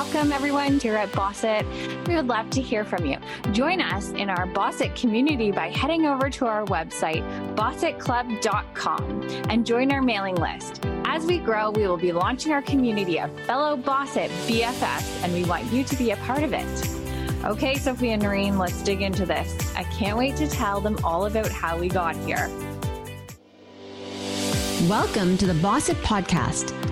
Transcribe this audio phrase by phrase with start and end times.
[0.00, 1.66] Welcome, everyone, here at Bossit.
[2.08, 3.18] We would love to hear from you.
[3.52, 7.22] Join us in our Bossit community by heading over to our website,
[7.54, 10.80] bossitclub.com, and join our mailing list.
[11.04, 15.44] As we grow, we will be launching our community of fellow Bossit BFFs, and we
[15.44, 17.44] want you to be a part of it.
[17.44, 19.76] Okay, Sophia and Noreen, let's dig into this.
[19.76, 22.48] I can't wait to tell them all about how we got here.
[24.88, 26.79] Welcome to the Bossit Podcast.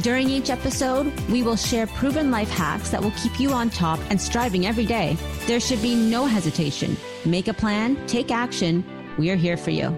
[0.00, 4.00] During each episode, we will share proven life hacks that will keep you on top
[4.08, 5.18] and striving every day.
[5.46, 6.96] There should be no hesitation.
[7.26, 8.82] Make a plan, take action.
[9.18, 9.94] We are here for you.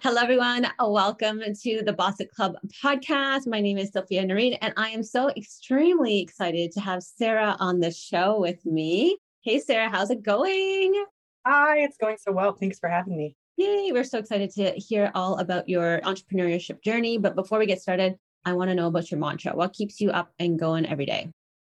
[0.00, 0.66] Hello, everyone.
[0.80, 3.46] Welcome to the Bossit Club podcast.
[3.46, 7.80] My name is Sophia Noreen, and I am so extremely excited to have Sarah on
[7.80, 9.18] the show with me.
[9.42, 11.04] Hey, Sarah, how's it going?
[11.44, 12.54] Hi, it's going so well.
[12.54, 13.36] Thanks for having me.
[13.58, 17.16] Yay, we're so excited to hear all about your entrepreneurship journey.
[17.16, 19.56] But before we get started, I want to know about your mantra.
[19.56, 21.30] What keeps you up and going every day?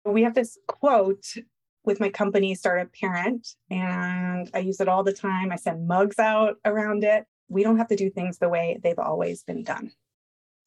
[0.05, 1.25] We have this quote
[1.83, 5.51] with my company, Startup Parent, and I use it all the time.
[5.51, 7.25] I send mugs out around it.
[7.49, 9.91] We don't have to do things the way they've always been done.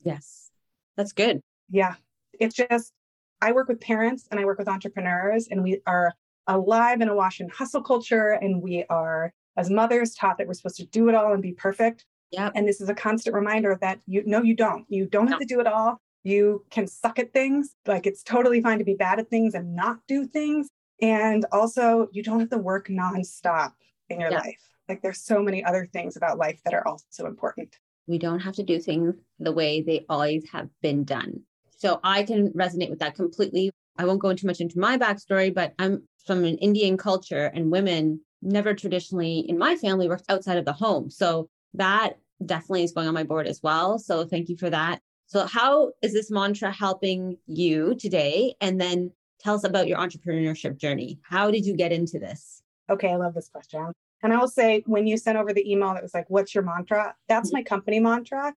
[0.02, 0.50] Yes,
[0.96, 1.40] that's good.
[1.70, 1.94] Yeah,
[2.40, 2.92] it's just,
[3.40, 6.12] I work with parents and I work with entrepreneurs, and we are
[6.48, 8.30] alive in a wash and hustle culture.
[8.30, 11.52] And we are, as mothers, taught that we're supposed to do it all and be
[11.52, 12.04] perfect.
[12.30, 12.50] Yeah.
[12.54, 14.84] And this is a constant reminder that you no, you don't.
[14.88, 16.00] You don't have to do it all.
[16.24, 17.74] You can suck at things.
[17.86, 20.68] Like it's totally fine to be bad at things and not do things.
[21.00, 23.72] And also, you don't have to work nonstop
[24.08, 24.38] in your yeah.
[24.38, 24.60] life.
[24.88, 27.76] Like there's so many other things about life that are also important.
[28.06, 31.40] We don't have to do things the way they always have been done.
[31.76, 33.70] So I can resonate with that completely.
[33.96, 37.70] I won't go into much into my backstory, but I'm from an Indian culture and
[37.70, 41.10] women never traditionally in my family worked outside of the home.
[41.10, 43.98] So that definitely is going on my board as well.
[43.98, 45.00] So thank you for that.
[45.26, 48.54] So how is this mantra helping you today?
[48.60, 49.10] And then
[49.40, 51.18] tell us about your entrepreneurship journey.
[51.22, 52.62] How did you get into this?
[52.90, 53.92] Okay, I love this question.
[54.22, 56.64] And I will say, when you sent over the email that was like, What's your
[56.64, 57.14] mantra?
[57.28, 57.58] That's mm-hmm.
[57.58, 58.54] my company mantra.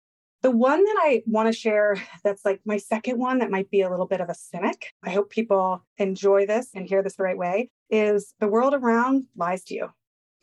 [0.46, 3.80] The one that I want to share that's like my second one that might be
[3.80, 4.92] a little bit of a cynic.
[5.02, 9.24] I hope people enjoy this and hear this the right way is the world around
[9.34, 9.88] lies to you.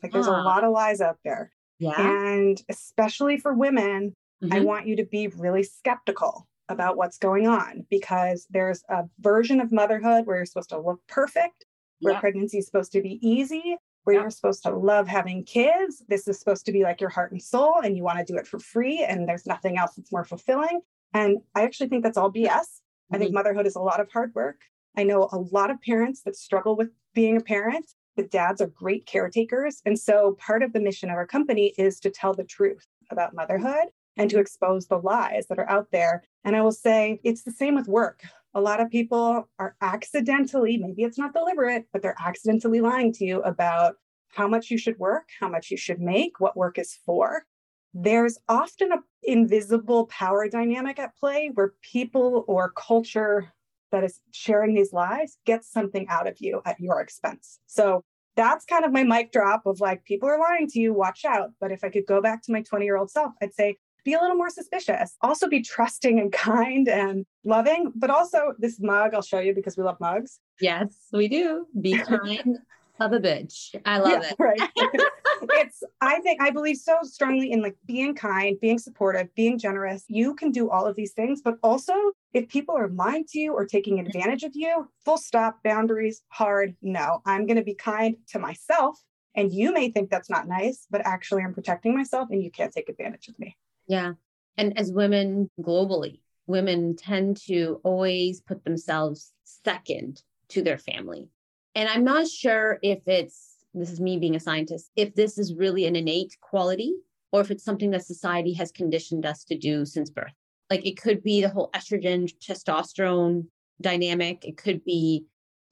[0.02, 1.52] Like there's a lot of lies out there.
[1.78, 1.94] Yeah.
[1.98, 4.52] And especially for women, mm-hmm.
[4.52, 9.58] I want you to be really skeptical about what's going on because there's a version
[9.58, 11.64] of motherhood where you're supposed to look perfect,
[12.00, 12.20] where yeah.
[12.20, 16.02] pregnancy is supposed to be easy, where you're supposed to love having kids.
[16.08, 18.38] This is supposed to be like your heart and soul, and you want to do
[18.38, 20.80] it for free, and there's nothing else that's more fulfilling.
[21.12, 22.46] And I actually think that's all BS.
[22.46, 23.14] Mm-hmm.
[23.14, 23.34] I think mm-hmm.
[23.34, 24.62] motherhood is a lot of hard work.
[24.96, 27.86] I know a lot of parents that struggle with being a parent.
[28.16, 29.82] The dads are great caretakers.
[29.84, 33.34] And so part of the mission of our company is to tell the truth about
[33.34, 36.22] motherhood and to expose the lies that are out there.
[36.44, 38.22] And I will say it's the same with work
[38.54, 43.24] a lot of people are accidentally, maybe it's not deliberate, but they're accidentally lying to
[43.24, 43.94] you about
[44.28, 47.44] how much you should work, how much you should make, what work is for.
[47.92, 53.52] There's often an invisible power dynamic at play where people or culture
[53.92, 57.60] that is sharing these lies gets something out of you at your expense.
[57.66, 58.02] So
[58.36, 61.50] that's kind of my mic drop of like, people are lying to you, watch out.
[61.60, 64.14] But if I could go back to my 20 year old self, I'd say, be
[64.14, 65.16] a little more suspicious.
[65.20, 69.76] Also be trusting and kind and loving, but also this mug I'll show you because
[69.76, 70.40] we love mugs.
[70.60, 71.66] Yes, we do.
[71.80, 72.58] Be kind
[73.00, 73.74] of a bitch.
[73.84, 74.36] I love yeah, it.
[74.38, 74.70] Right.
[75.54, 80.04] it's I think I believe so strongly in like being kind, being supportive, being generous.
[80.08, 81.94] You can do all of these things, but also
[82.32, 86.76] if people are lying to you or taking advantage of you, full stop, boundaries, hard,
[86.82, 87.22] no.
[87.26, 89.00] I'm going to be kind to myself
[89.34, 92.72] and you may think that's not nice, but actually I'm protecting myself and you can't
[92.72, 93.56] take advantage of me.
[93.86, 94.12] Yeah.
[94.56, 101.28] And as women globally, women tend to always put themselves second to their family.
[101.74, 105.54] And I'm not sure if it's, this is me being a scientist, if this is
[105.54, 106.94] really an innate quality
[107.32, 110.32] or if it's something that society has conditioned us to do since birth.
[110.70, 113.46] Like it could be the whole estrogen, testosterone
[113.80, 115.24] dynamic, it could be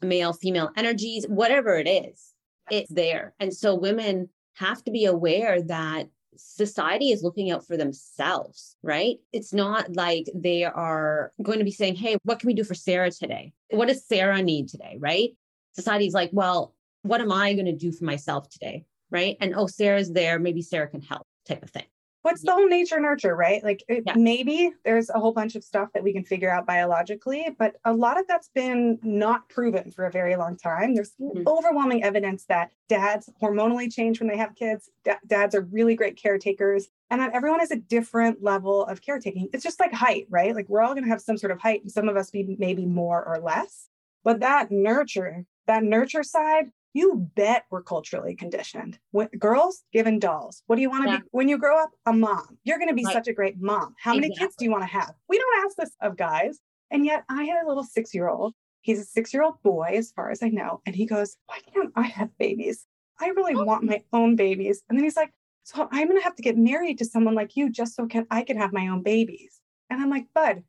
[0.03, 2.35] male female energies, whatever it is,
[2.71, 3.35] it's there.
[3.39, 9.17] And so women have to be aware that society is looking out for themselves, right?
[9.33, 12.75] It's not like they are going to be saying, Hey, what can we do for
[12.75, 13.53] Sarah today?
[13.71, 14.97] What does Sarah need today?
[14.99, 15.31] Right?
[15.75, 18.85] society's like, well, what am I going to do for myself today?
[19.11, 19.37] Right.
[19.41, 20.39] And oh, Sarah's there.
[20.39, 21.85] Maybe Sarah can help type of thing.
[22.23, 23.63] What's the whole nature nurture, right?
[23.65, 24.15] Like it, yeah.
[24.17, 27.93] maybe there's a whole bunch of stuff that we can figure out biologically, but a
[27.93, 30.95] lot of that's been not proven for a very long time.
[30.95, 31.43] There's mm-hmm.
[31.49, 34.89] overwhelming evidence that dads hormonally change when they have kids.
[35.05, 39.49] D- dads are really great caretakers, and that everyone has a different level of caretaking.
[39.53, 40.55] It's just like height, right?
[40.55, 42.57] Like we're all going to have some sort of height, and some of us be
[42.59, 43.89] maybe more or less.
[44.23, 48.99] But that nurture, that nurture side, you bet we're culturally conditioned.
[49.11, 50.63] When, girls given dolls.
[50.67, 51.19] What do you want to yeah.
[51.19, 51.91] be when you grow up?
[52.07, 52.59] A mom.
[52.65, 53.13] You're going to be right.
[53.13, 53.95] such a great mom.
[53.99, 54.21] How exactly.
[54.21, 55.15] many kids do you want to have?
[55.29, 56.59] We don't ask this of guys.
[56.91, 58.55] And yet I had a little six year old.
[58.83, 60.83] He's a six year old boy, as far as I know.
[60.85, 62.87] And he goes, Why can't I have babies?
[63.21, 63.65] I really oh.
[63.65, 64.83] want my own babies.
[64.89, 65.33] And then he's like,
[65.65, 68.27] So I'm going to have to get married to someone like you just so can
[68.31, 69.61] I can have my own babies.
[69.89, 70.65] And I'm like, Bud,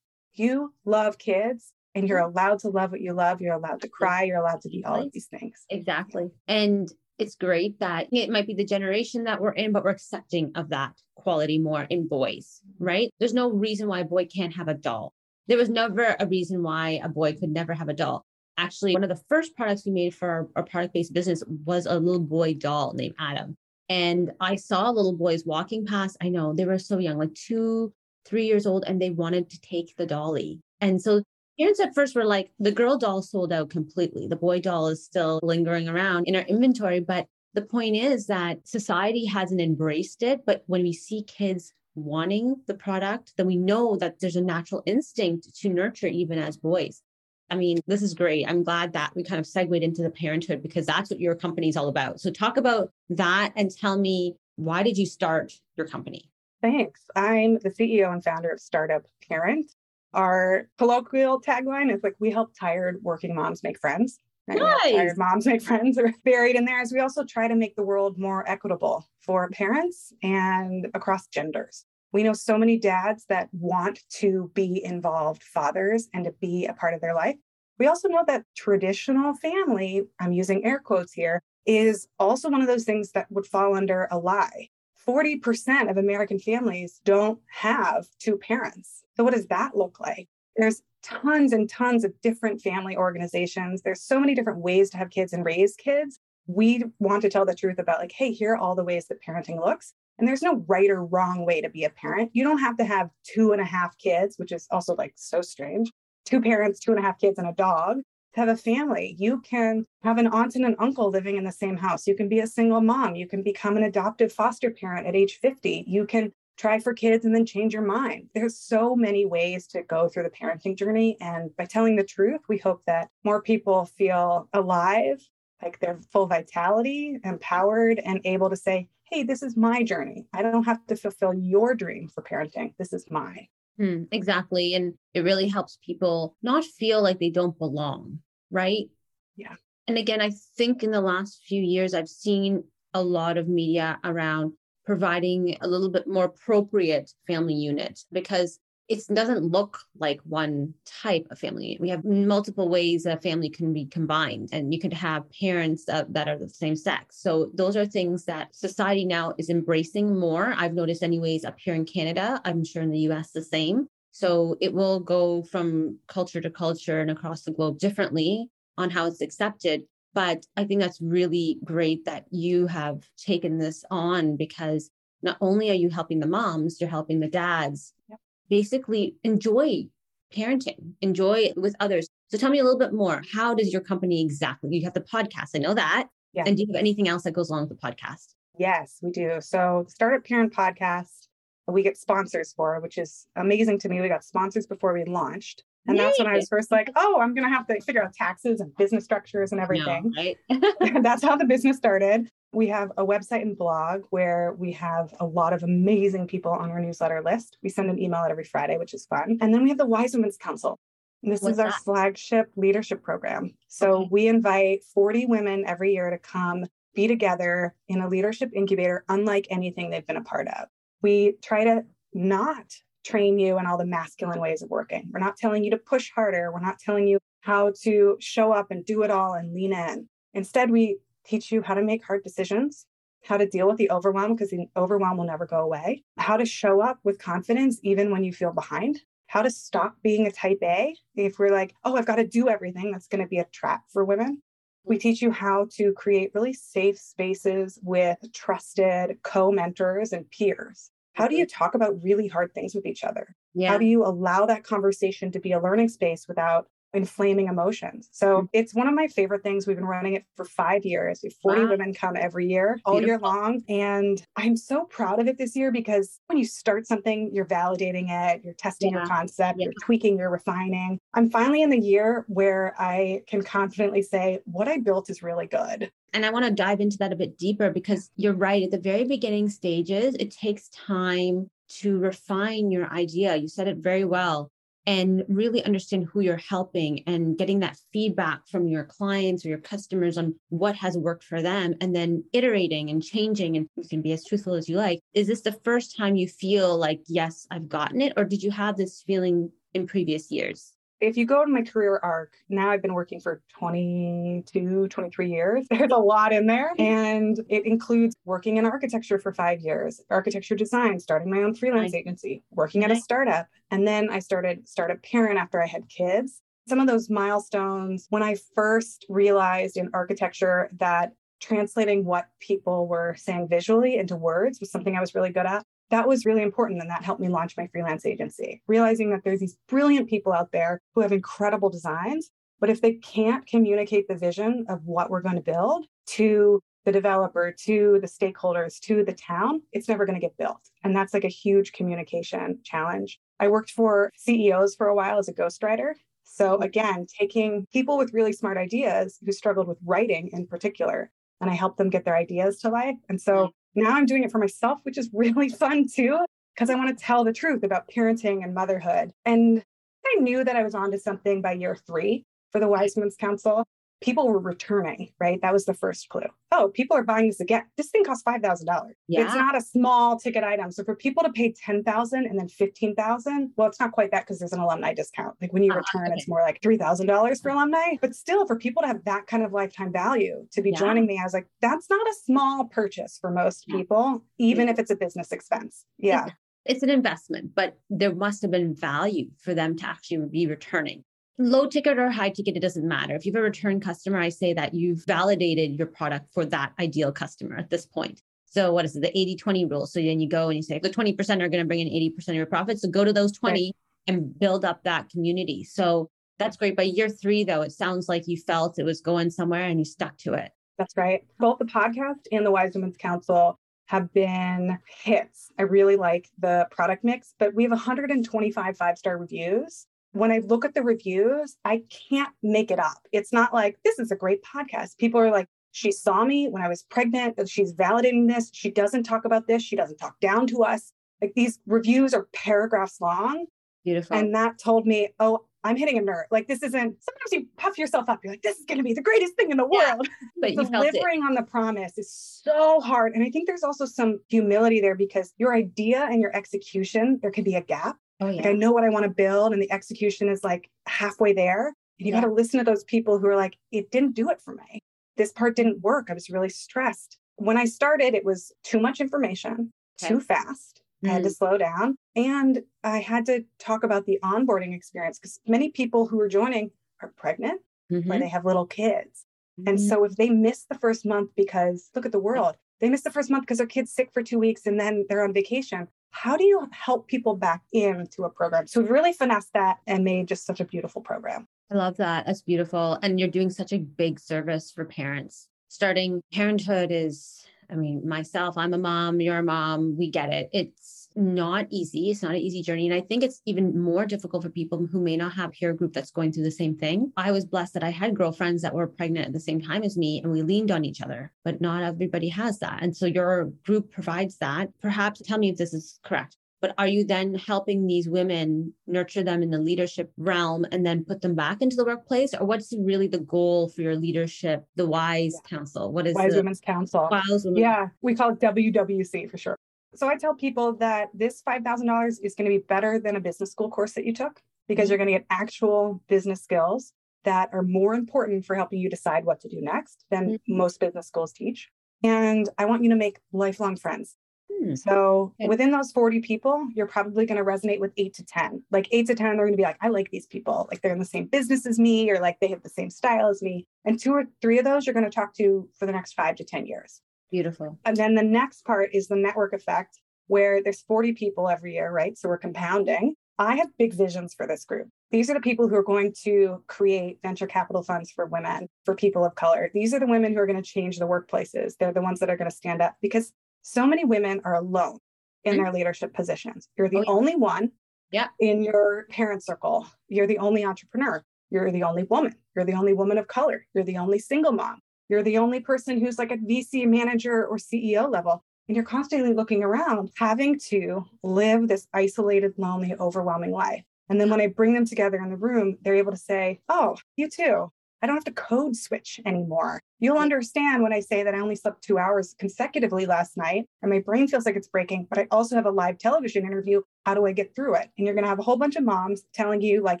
[0.34, 2.36] you love kids and you're mm-hmm.
[2.36, 3.40] allowed to love what you love.
[3.40, 4.24] You're allowed to cry.
[4.24, 5.64] You're allowed to be all of these things.
[5.70, 6.28] Exactly.
[6.46, 6.88] And
[7.18, 10.68] it's great that it might be the generation that we're in, but we're accepting of
[10.68, 13.10] that quality more in boys, right?
[13.18, 15.14] There's no reason why a boy can't have a doll.
[15.48, 18.26] There was never a reason why a boy could never have a doll.
[18.58, 21.86] Actually, one of the first products we made for our, our product based business was
[21.86, 23.56] a little boy doll named Adam.
[23.88, 26.16] And I saw little boys walking past.
[26.20, 27.92] I know they were so young, like two,
[28.26, 30.60] three years old, and they wanted to take the dolly.
[30.80, 31.22] And so
[31.58, 34.26] Parents at first were like, the girl doll sold out completely.
[34.26, 37.00] The boy doll is still lingering around in our inventory.
[37.00, 40.44] But the point is that society hasn't embraced it.
[40.44, 44.82] But when we see kids wanting the product, then we know that there's a natural
[44.84, 47.02] instinct to nurture even as boys.
[47.48, 48.44] I mean, this is great.
[48.46, 51.68] I'm glad that we kind of segued into the parenthood because that's what your company
[51.68, 52.20] is all about.
[52.20, 56.28] So talk about that and tell me why did you start your company?
[56.60, 57.02] Thanks.
[57.14, 59.70] I'm the CEO and founder of Startup Parent.
[60.16, 64.18] Our colloquial tagline is like, we help tired working moms make friends.
[64.48, 64.58] Right?
[64.58, 64.92] Nice.
[64.92, 67.82] Tired moms make friends are buried in there as we also try to make the
[67.82, 71.84] world more equitable for parents and across genders.
[72.12, 76.72] We know so many dads that want to be involved fathers and to be a
[76.72, 77.36] part of their life.
[77.78, 82.68] We also know that traditional family, I'm using air quotes here, is also one of
[82.68, 84.70] those things that would fall under a lie.
[85.06, 89.02] 40% of American families don't have two parents.
[89.16, 90.28] So, what does that look like?
[90.56, 93.82] There's tons and tons of different family organizations.
[93.82, 96.18] There's so many different ways to have kids and raise kids.
[96.46, 99.22] We want to tell the truth about, like, hey, here are all the ways that
[99.22, 99.94] parenting looks.
[100.18, 102.30] And there's no right or wrong way to be a parent.
[102.32, 105.42] You don't have to have two and a half kids, which is also like so
[105.42, 105.90] strange.
[106.24, 107.98] Two parents, two and a half kids, and a dog
[108.36, 109.16] have a family.
[109.18, 112.06] You can have an aunt and an uncle living in the same house.
[112.06, 113.16] You can be a single mom.
[113.16, 115.84] You can become an adoptive foster parent at age 50.
[115.86, 118.28] You can try for kids and then change your mind.
[118.34, 121.16] There's so many ways to go through the parenting journey.
[121.20, 125.22] And by telling the truth, we hope that more people feel alive,
[125.62, 130.26] like they're full vitality, empowered, and able to say, hey, this is my journey.
[130.32, 132.74] I don't have to fulfill your dream for parenting.
[132.78, 133.48] This is mine.
[133.78, 134.74] Hmm, exactly.
[134.74, 138.20] And it really helps people not feel like they don't belong
[138.50, 138.88] right?
[139.36, 139.54] Yeah.
[139.88, 142.64] And again, I think in the last few years, I've seen
[142.94, 144.52] a lot of media around
[144.84, 148.58] providing a little bit more appropriate family unit because
[148.88, 151.76] it doesn't look like one type of family.
[151.80, 155.84] We have multiple ways that a family can be combined, and you could have parents
[155.86, 157.20] that are the same sex.
[157.20, 160.54] So, those are things that society now is embracing more.
[160.56, 162.40] I've noticed, anyways, up here in Canada.
[162.44, 163.88] I'm sure in the US, the same.
[164.16, 169.04] So it will go from culture to culture and across the globe differently on how
[169.04, 169.82] it's accepted.
[170.14, 174.88] But I think that's really great that you have taken this on because
[175.20, 178.18] not only are you helping the moms, you're helping the dads yep.
[178.48, 179.86] basically enjoy
[180.34, 182.08] parenting, enjoy it with others.
[182.28, 183.22] So tell me a little bit more.
[183.34, 184.74] How does your company exactly?
[184.74, 186.08] You have the podcast, I know that.
[186.32, 186.44] Yeah.
[186.46, 188.32] And do you have anything else that goes along with the podcast?
[188.58, 189.42] Yes, we do.
[189.42, 191.28] So, Startup Parent Podcast
[191.68, 194.00] we get sponsors for, which is amazing to me.
[194.00, 195.64] We got sponsors before we launched.
[195.86, 196.04] And Yay.
[196.04, 198.60] that's when I was first like, oh, I'm going to have to figure out taxes
[198.60, 200.12] and business structures and everything.
[200.14, 200.38] No, right?
[201.02, 202.28] that's how the business started.
[202.52, 206.70] We have a website and blog where we have a lot of amazing people on
[206.70, 207.58] our newsletter list.
[207.62, 209.38] We send an email out every Friday, which is fun.
[209.40, 210.78] And then we have the Wise Women's Council.
[211.22, 211.80] This What's is our that?
[211.80, 213.54] flagship leadership program.
[213.68, 214.08] So okay.
[214.10, 219.46] we invite 40 women every year to come be together in a leadership incubator, unlike
[219.50, 220.68] anything they've been a part of
[221.06, 225.08] we try to not train you in all the masculine ways of working.
[225.12, 226.50] We're not telling you to push harder.
[226.52, 230.08] We're not telling you how to show up and do it all and lean in.
[230.34, 232.86] Instead, we teach you how to make hard decisions,
[233.22, 236.44] how to deal with the overwhelm because the overwhelm will never go away, how to
[236.44, 238.98] show up with confidence even when you feel behind,
[239.28, 240.92] how to stop being a type A.
[241.14, 243.84] If we're like, oh, I've got to do everything, that's going to be a trap
[243.92, 244.42] for women.
[244.84, 245.02] We mm-hmm.
[245.02, 250.90] teach you how to create really safe spaces with trusted co mentors and peers.
[251.16, 251.64] How do you mm-hmm.
[251.64, 253.34] talk about really hard things with each other?
[253.54, 253.70] Yeah.
[253.70, 258.08] How do you allow that conversation to be a learning space without inflaming emotions.
[258.12, 258.46] So mm-hmm.
[258.52, 259.66] it's one of my favorite things.
[259.66, 261.20] We've been running it for five years.
[261.22, 261.70] We have 40 wow.
[261.70, 263.08] women come every year, all Beautiful.
[263.08, 263.62] year long.
[263.68, 268.06] And I'm so proud of it this year because when you start something, you're validating
[268.08, 268.98] it, you're testing yeah.
[268.98, 269.64] your concept, yeah.
[269.64, 270.98] you're tweaking, you're refining.
[271.14, 275.46] I'm finally in the year where I can confidently say what I built is really
[275.46, 275.90] good.
[276.12, 278.62] And I want to dive into that a bit deeper because you're right.
[278.62, 283.36] At the very beginning stages, it takes time to refine your idea.
[283.36, 284.50] You said it very well
[284.86, 289.58] and really understand who you're helping and getting that feedback from your clients or your
[289.58, 294.02] customers on what has worked for them and then iterating and changing and you can
[294.02, 295.00] be as truthful as you like.
[295.14, 298.50] Is this the first time you feel like yes i've gotten it or did you
[298.50, 302.80] have this feeling in previous years if you go to my career arc, now I've
[302.80, 305.66] been working for 22, 23 years.
[305.70, 306.72] There's a lot in there.
[306.78, 306.82] Mm-hmm.
[306.82, 311.94] And it includes working in architecture for five years, architecture design, starting my own freelance
[311.94, 313.46] agency, working at a startup.
[313.70, 316.40] And then I started startup parent after I had kids.
[316.68, 323.14] Some of those milestones, when I first realized in architecture that translating what people were
[323.18, 326.80] saying visually into words was something I was really good at that was really important
[326.80, 328.62] and that helped me launch my freelance agency.
[328.66, 332.94] Realizing that there's these brilliant people out there who have incredible designs but if they
[332.94, 338.06] can't communicate the vision of what we're going to build to the developer to the
[338.06, 340.60] stakeholders to the town it's never going to get built.
[340.84, 343.18] And that's like a huge communication challenge.
[343.40, 345.94] I worked for ceos for a while as a ghostwriter.
[346.24, 351.50] So again taking people with really smart ideas who struggled with writing in particular and
[351.50, 352.96] i helped them get their ideas to life.
[353.08, 356.18] And so now I'm doing it for myself, which is really fun too,
[356.54, 359.12] because I want to tell the truth about parenting and motherhood.
[359.24, 359.62] And
[360.04, 363.66] I knew that I was onto something by year three for the Wise Women's Council
[364.00, 365.40] people were returning, right?
[365.42, 366.28] That was the first clue.
[366.52, 367.62] Oh, people are buying this again.
[367.76, 368.94] This thing costs five thousand dollars.
[369.08, 369.22] Yeah.
[369.22, 370.70] It's not a small ticket item.
[370.70, 374.10] So for people to pay ten thousand and then fifteen thousand, well, it's not quite
[374.12, 375.34] that because there's an alumni discount.
[375.40, 376.14] Like when you uh, return, okay.
[376.16, 377.94] it's more like three thousand dollars for alumni.
[378.00, 380.78] But still, for people to have that kind of lifetime value to be yeah.
[380.78, 384.78] joining me, I was like, that's not a small purchase for most people, even if
[384.78, 385.84] it's a business expense.
[385.98, 386.28] Yeah.
[386.64, 391.04] It's an investment, but there must have been value for them to actually be returning
[391.38, 393.14] low ticket or high ticket, it doesn't matter.
[393.14, 396.72] If you have a return customer, I say that you've validated your product for that
[396.80, 398.22] ideal customer at this point.
[398.46, 399.86] So what is it, the 80 20 rule?
[399.86, 402.28] So then you go and you say the 20% are going to bring in 80%
[402.28, 402.82] of your profits.
[402.82, 403.74] So go to those 20 right.
[404.06, 405.64] and build up that community.
[405.64, 406.76] So that's great.
[406.76, 409.84] By year three, though, it sounds like you felt it was going somewhere and you
[409.84, 410.52] stuck to it.
[410.78, 411.24] That's right.
[411.38, 415.50] Both the podcast and the Wise Women's Council have been hits.
[415.58, 419.86] I really like the product mix, but we have 125 five star reviews
[420.16, 423.06] when I look at the reviews, I can't make it up.
[423.12, 424.98] It's not like, this is a great podcast.
[424.98, 427.38] People are like, she saw me when I was pregnant.
[427.48, 428.50] She's validating this.
[428.52, 429.62] She doesn't talk about this.
[429.62, 430.92] She doesn't talk down to us.
[431.20, 433.46] Like these reviews are paragraphs long.
[433.84, 434.16] Beautiful.
[434.16, 436.26] And that told me, oh, I'm hitting a nerve.
[436.30, 436.96] Like this isn't.
[437.02, 438.20] Sometimes you puff yourself up.
[438.24, 440.08] You're like, this is going to be the greatest thing in the world.
[440.42, 443.12] Yeah, but delivering on the promise is so hard.
[443.14, 447.30] And I think there's also some humility there because your idea and your execution, there
[447.30, 447.96] can be a gap.
[448.20, 448.36] Oh, yeah.
[448.36, 451.74] Like I know what I want to build, and the execution is like halfway there.
[451.98, 452.20] And you yeah.
[452.20, 454.82] got to listen to those people who are like, it didn't do it for me.
[455.16, 456.08] This part didn't work.
[456.10, 457.18] I was really stressed.
[457.36, 460.14] When I started, it was too much information, okay.
[460.14, 460.82] too fast.
[461.04, 461.10] Mm-hmm.
[461.10, 461.36] I had to mm.
[461.36, 461.96] slow down.
[462.14, 466.70] And I had to talk about the onboarding experience because many people who are joining
[467.02, 468.10] are pregnant mm-hmm.
[468.10, 469.26] or they have little kids.
[469.58, 469.68] Mm-hmm.
[469.68, 473.02] And so if they miss the first month because look at the world, they miss
[473.02, 475.88] the first month because their kid's sick for two weeks and then they're on vacation
[476.16, 478.66] how do you help people back into a program?
[478.66, 481.46] So we've really finessed that and made just such a beautiful program.
[481.70, 482.24] I love that.
[482.24, 482.98] That's beautiful.
[483.02, 485.48] And you're doing such a big service for parents.
[485.68, 490.48] Starting parenthood is, I mean, myself, I'm a mom, you're a mom, we get it.
[490.52, 492.10] It's not easy.
[492.10, 492.86] It's not an easy journey.
[492.86, 495.92] And I think it's even more difficult for people who may not have peer group
[495.92, 497.12] that's going through the same thing.
[497.16, 499.96] I was blessed that I had girlfriends that were pregnant at the same time as
[499.96, 502.82] me and we leaned on each other, but not everybody has that.
[502.82, 504.68] And so your group provides that.
[504.80, 506.36] Perhaps tell me if this is correct.
[506.60, 511.04] But are you then helping these women nurture them in the leadership realm and then
[511.04, 512.32] put them back into the workplace?
[512.34, 515.56] Or what's really the goal for your leadership, the WISE yeah.
[515.56, 515.92] Council?
[515.92, 517.08] What is WISE the, Women's Council?
[517.10, 519.58] WISE Women's Yeah, we call it WWC for sure.
[519.96, 523.50] So I tell people that this $5,000 is going to be better than a business
[523.50, 526.92] school course that you took because you're going to get actual business skills
[527.24, 530.56] that are more important for helping you decide what to do next than mm-hmm.
[530.56, 531.70] most business schools teach.
[532.04, 534.16] And I want you to make lifelong friends.
[534.62, 534.78] Mm.
[534.78, 535.48] So okay.
[535.48, 538.62] within those 40 people, you're probably going to resonate with eight to 10.
[538.70, 540.68] Like eight to 10, they're going to be like, I like these people.
[540.70, 543.28] Like they're in the same business as me, or like they have the same style
[543.28, 543.66] as me.
[543.84, 546.36] And two or three of those you're going to talk to for the next five
[546.36, 547.00] to 10 years.
[547.30, 547.78] Beautiful.
[547.84, 551.90] And then the next part is the network effect, where there's 40 people every year,
[551.90, 552.16] right?
[552.16, 553.14] So we're compounding.
[553.38, 554.88] I have big visions for this group.
[555.10, 558.94] These are the people who are going to create venture capital funds for women, for
[558.94, 559.70] people of color.
[559.74, 561.74] These are the women who are going to change the workplaces.
[561.78, 564.98] They're the ones that are going to stand up because so many women are alone
[565.44, 565.64] in mm-hmm.
[565.64, 566.68] their leadership positions.
[566.78, 567.10] You're the oh, yeah.
[567.10, 567.72] only one
[568.10, 568.28] yeah.
[568.40, 569.86] in your parent circle.
[570.08, 571.22] You're the only entrepreneur.
[571.50, 572.34] You're the only woman.
[572.54, 573.66] You're the only woman of color.
[573.74, 574.80] You're the only single mom.
[575.08, 578.42] You're the only person who's like a VC manager or CEO level.
[578.68, 583.84] And you're constantly looking around, having to live this isolated, lonely, overwhelming life.
[584.08, 586.96] And then when I bring them together in the room, they're able to say, Oh,
[587.16, 587.70] you too.
[588.02, 589.80] I don't have to code switch anymore.
[590.00, 593.90] You'll understand when I say that I only slept two hours consecutively last night and
[593.90, 596.82] my brain feels like it's breaking, but I also have a live television interview.
[597.04, 597.90] How do I get through it?
[597.96, 600.00] And you're going to have a whole bunch of moms telling you, like,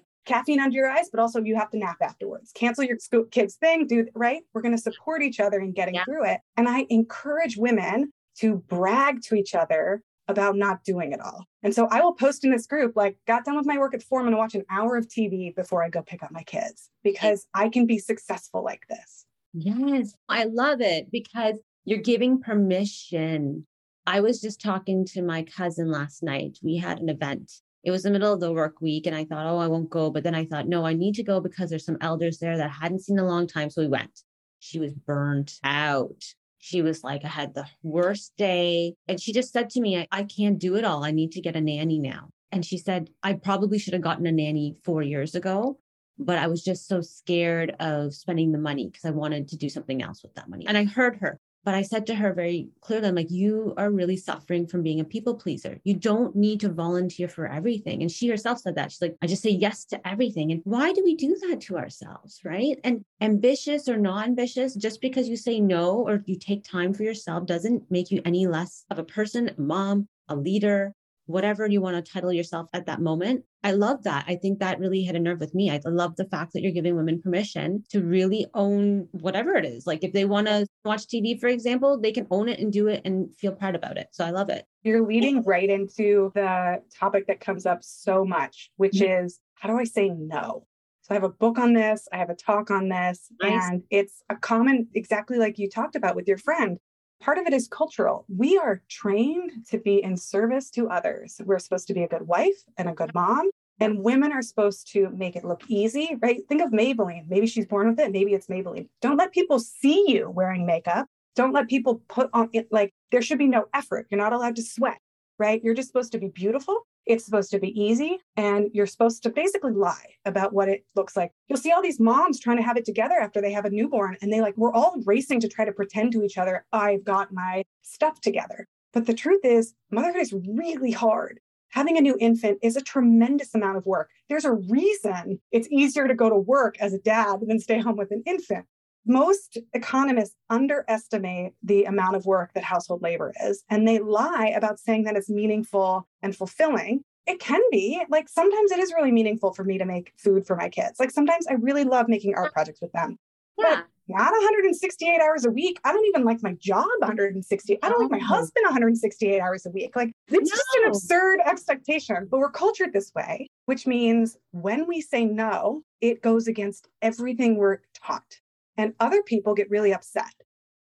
[0.26, 2.52] caffeine under your eyes, but also you have to nap afterwards.
[2.54, 2.98] Cancel your
[3.30, 4.42] kids' thing, do right.
[4.52, 6.04] We're going to support each other in getting yeah.
[6.04, 6.40] through it.
[6.56, 11.44] And I encourage women to brag to each other about not doing it all.
[11.62, 14.02] And so I will post in this group, like, got done with my work at
[14.02, 16.90] four, I'm gonna watch an hour of TV before I go pick up my kids
[17.04, 19.24] because I can be successful like this.
[19.54, 23.66] Yes, I love it because you're giving permission.
[24.06, 26.58] I was just talking to my cousin last night.
[26.62, 27.52] We had an event.
[27.86, 30.10] It was the middle of the work week, and I thought, oh, I won't go.
[30.10, 32.66] But then I thought, no, I need to go because there's some elders there that
[32.66, 33.70] I hadn't seen in a long time.
[33.70, 34.22] So we went.
[34.58, 36.24] She was burnt out.
[36.58, 38.94] She was like, I had the worst day.
[39.06, 41.04] And she just said to me, I, I can't do it all.
[41.04, 42.30] I need to get a nanny now.
[42.50, 45.78] And she said, I probably should have gotten a nanny four years ago,
[46.18, 49.68] but I was just so scared of spending the money because I wanted to do
[49.68, 50.66] something else with that money.
[50.66, 51.38] And I heard her.
[51.66, 55.00] But I said to her very clearly, I'm like, you are really suffering from being
[55.00, 55.80] a people pleaser.
[55.82, 58.02] You don't need to volunteer for everything.
[58.02, 58.92] And she herself said that.
[58.92, 60.52] She's like, I just say yes to everything.
[60.52, 62.40] And why do we do that to ourselves?
[62.44, 62.78] Right.
[62.84, 67.02] And ambitious or non ambitious, just because you say no or you take time for
[67.02, 70.94] yourself doesn't make you any less of a person, mom, a leader,
[71.26, 73.44] whatever you want to title yourself at that moment.
[73.62, 74.24] I love that.
[74.28, 75.70] I think that really hit a nerve with me.
[75.70, 79.86] I love the fact that you're giving women permission to really own whatever it is.
[79.86, 82.86] Like if they want to watch TV, for example, they can own it and do
[82.86, 84.08] it and feel proud about it.
[84.12, 84.64] So I love it.
[84.82, 89.24] You're leading right into the topic that comes up so much, which mm-hmm.
[89.24, 90.66] is how do I say no?
[91.02, 93.62] So I have a book on this, I have a talk on this, nice.
[93.62, 96.78] and it's a common, exactly like you talked about with your friend.
[97.26, 98.24] Part of it is cultural.
[98.28, 101.40] We are trained to be in service to others.
[101.44, 103.50] We're supposed to be a good wife and a good mom.
[103.80, 106.38] And women are supposed to make it look easy, right?
[106.48, 107.28] Think of Maybelline.
[107.28, 108.12] Maybe she's born with it.
[108.12, 108.86] Maybe it's Maybelline.
[109.02, 111.08] Don't let people see you wearing makeup.
[111.34, 114.06] Don't let people put on it like there should be no effort.
[114.08, 115.00] You're not allowed to sweat,
[115.38, 115.62] right?
[115.62, 119.30] You're just supposed to be beautiful it's supposed to be easy, and you're supposed to
[119.30, 121.30] basically lie about what it looks like.
[121.48, 124.16] You'll see all these moms trying to have it together after they have a newborn,
[124.20, 127.32] and they like, we're all racing to try to pretend to each other, I've got
[127.32, 128.66] my stuff together.
[128.92, 131.38] But the truth is, motherhood is really hard.
[131.70, 134.10] Having a new infant is a tremendous amount of work.
[134.28, 137.96] There's a reason it's easier to go to work as a dad than stay home
[137.96, 138.66] with an infant
[139.06, 144.78] most economists underestimate the amount of work that household labor is, and they lie about
[144.78, 147.02] saying that it's meaningful and fulfilling.
[147.26, 150.56] It can be like sometimes it is really meaningful for me to make food for
[150.56, 151.00] my kids.
[151.00, 153.18] Like sometimes I really love making art projects with them.
[153.58, 153.76] Yeah.
[153.76, 155.80] But not 168 hours a week.
[155.84, 157.78] I don't even like my job 160.
[157.82, 158.26] I don't like my oh.
[158.26, 159.96] husband 168 hours a week.
[159.96, 160.56] Like it's no.
[160.56, 165.82] just an absurd expectation, but we're cultured this way, which means when we say no,
[166.00, 168.38] it goes against everything we're taught
[168.76, 170.32] and other people get really upset.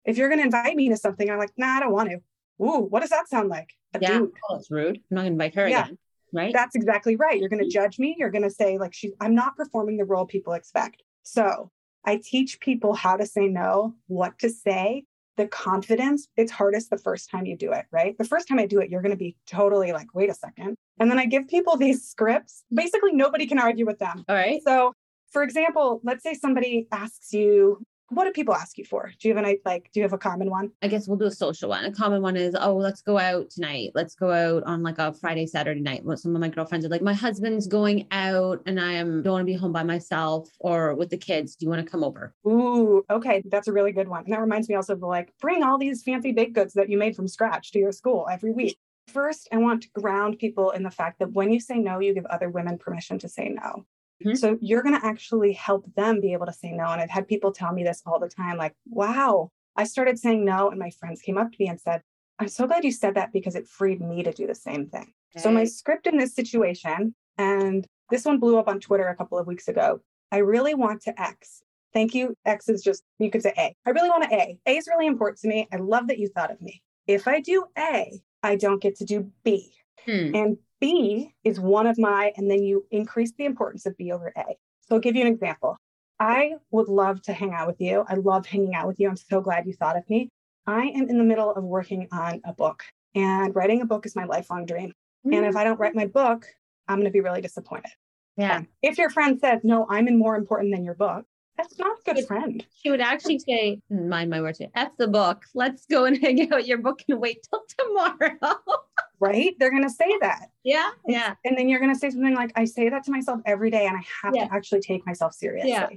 [0.04, 2.16] If you're going to invite me to something, I'm like, nah, I don't want to.
[2.64, 3.70] Ooh, what does that sound like?
[3.94, 4.32] A yeah, dude.
[4.48, 4.96] Oh, it's rude.
[4.96, 5.84] I'm not going to invite her yeah.
[5.84, 5.98] again.
[6.32, 6.52] Right.
[6.52, 7.38] That's exactly right.
[7.38, 7.82] You're going to mm-hmm.
[7.82, 8.16] judge me.
[8.18, 11.02] You're going to say, like, she's, I'm not performing the role people expect.
[11.22, 11.70] So
[12.04, 15.04] I teach people how to say no, what to say,
[15.36, 16.28] the confidence.
[16.36, 18.16] It's hardest the first time you do it, right?
[18.16, 20.76] The first time I do it, you're going to be totally like, wait a second.
[20.98, 22.64] And then I give people these scripts.
[22.72, 24.24] Basically, nobody can argue with them.
[24.28, 24.60] All right.
[24.64, 24.94] So
[25.32, 29.10] for example, let's say somebody asks you, what do people ask you for?
[29.18, 30.70] Do you have an like do you have a common one?
[30.82, 31.84] I guess we'll do a social one.
[31.84, 33.92] A common one is, oh, let's go out tonight.
[33.94, 36.04] Let's go out on like a Friday, Saturday night.
[36.04, 39.32] What some of my girlfriends are like, my husband's going out and I am don't
[39.32, 41.56] want to be home by myself or with the kids.
[41.56, 42.34] Do you want to come over?
[42.46, 43.42] Ooh, okay.
[43.46, 44.24] That's a really good one.
[44.24, 46.98] And that reminds me also of like bring all these fancy baked goods that you
[46.98, 48.76] made from scratch to your school every week.
[49.08, 52.14] First, I want to ground people in the fact that when you say no, you
[52.14, 53.84] give other women permission to say no.
[54.24, 54.34] Mm-hmm.
[54.36, 56.84] So you're going to actually help them be able to say no.
[56.86, 60.44] And I've had people tell me this all the time like, wow, I started saying
[60.44, 60.70] no.
[60.70, 62.02] And my friends came up to me and said,
[62.38, 65.12] I'm so glad you said that because it freed me to do the same thing.
[65.34, 65.42] Okay.
[65.42, 69.38] So, my script in this situation, and this one blew up on Twitter a couple
[69.38, 70.00] of weeks ago.
[70.30, 71.62] I really want to X.
[71.92, 72.36] Thank you.
[72.44, 73.76] X is just, you could say A.
[73.86, 74.58] I really want to A.
[74.66, 75.68] A is really important to me.
[75.72, 76.82] I love that you thought of me.
[77.06, 79.72] If I do A, I don't get to do B.
[80.04, 80.34] Hmm.
[80.34, 84.32] And B is one of my, and then you increase the importance of B over
[84.36, 84.42] A.
[84.80, 85.76] So I'll give you an example.
[86.18, 88.04] I would love to hang out with you.
[88.08, 89.08] I love hanging out with you.
[89.08, 90.28] I'm so glad you thought of me.
[90.66, 92.82] I am in the middle of working on a book,
[93.14, 94.88] and writing a book is my lifelong dream.
[95.24, 95.34] Mm-hmm.
[95.34, 96.46] And if I don't write my book,
[96.88, 97.92] I'm going to be really disappointed.
[98.36, 98.62] Yeah.
[98.82, 101.24] If your friend says, No, I'm in more important than your book,
[101.62, 102.64] that's not a good friend.
[102.82, 105.44] She would actually say, mind my words, F the book.
[105.54, 108.38] Let's go and hang out your book and wait till tomorrow.
[109.20, 109.54] right?
[109.58, 110.48] They're going to say that.
[110.64, 110.90] Yeah.
[111.06, 111.34] Yeah.
[111.44, 113.86] And then you're going to say something like, I say that to myself every day
[113.86, 114.48] and I have yeah.
[114.48, 115.70] to actually take myself seriously.
[115.70, 115.88] Yeah.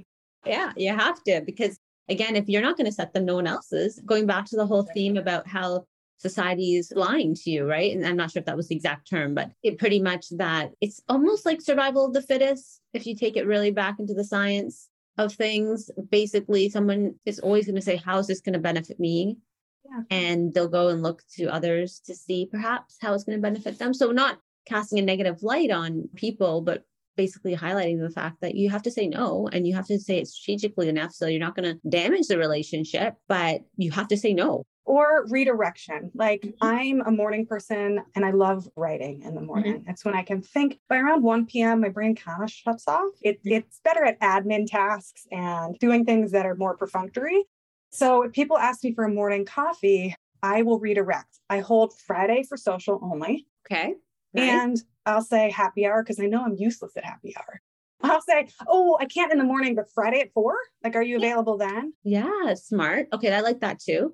[0.44, 1.42] yeah, you have to.
[1.44, 4.00] Because again, if you're not going to set them, no one else is.
[4.06, 5.86] Going back to the whole theme about how
[6.18, 7.94] society is lying to you, right?
[7.94, 10.70] And I'm not sure if that was the exact term, but it pretty much that
[10.80, 14.24] it's almost like survival of the fittest if you take it really back into the
[14.24, 15.90] science of things.
[16.10, 19.38] Basically, someone is always going to say, How is this going to benefit me?
[19.84, 20.02] Yeah.
[20.10, 23.78] And they'll go and look to others to see perhaps how it's going to benefit
[23.78, 23.94] them.
[23.94, 26.84] So, not casting a negative light on people, but
[27.16, 30.18] basically highlighting the fact that you have to say no and you have to say
[30.18, 34.16] it strategically enough so you're not going to damage the relationship, but you have to
[34.16, 36.10] say no or redirection.
[36.14, 36.64] Like mm-hmm.
[36.64, 39.46] I'm a morning person and I love writing in the mm-hmm.
[39.46, 39.80] morning.
[39.80, 39.90] Mm-hmm.
[39.90, 40.78] It's when I can think.
[40.88, 43.10] By around 1 p.m., my brain kind of shuts off.
[43.20, 43.54] It, mm-hmm.
[43.54, 47.44] It's better at admin tasks and doing things that are more perfunctory.
[47.90, 51.40] So if people ask me for a morning coffee, I will redirect.
[51.50, 53.46] I hold Friday for social only.
[53.66, 53.94] Okay.
[54.32, 54.50] Nice.
[54.50, 57.60] And I'll say happy hour because I know I'm useless at happy hour.
[58.02, 60.54] I'll say, oh, I can't in the morning, but Friday at four?
[60.84, 61.94] Like, are you available then?
[62.04, 63.08] Yeah, smart.
[63.12, 64.12] Okay, I like that too.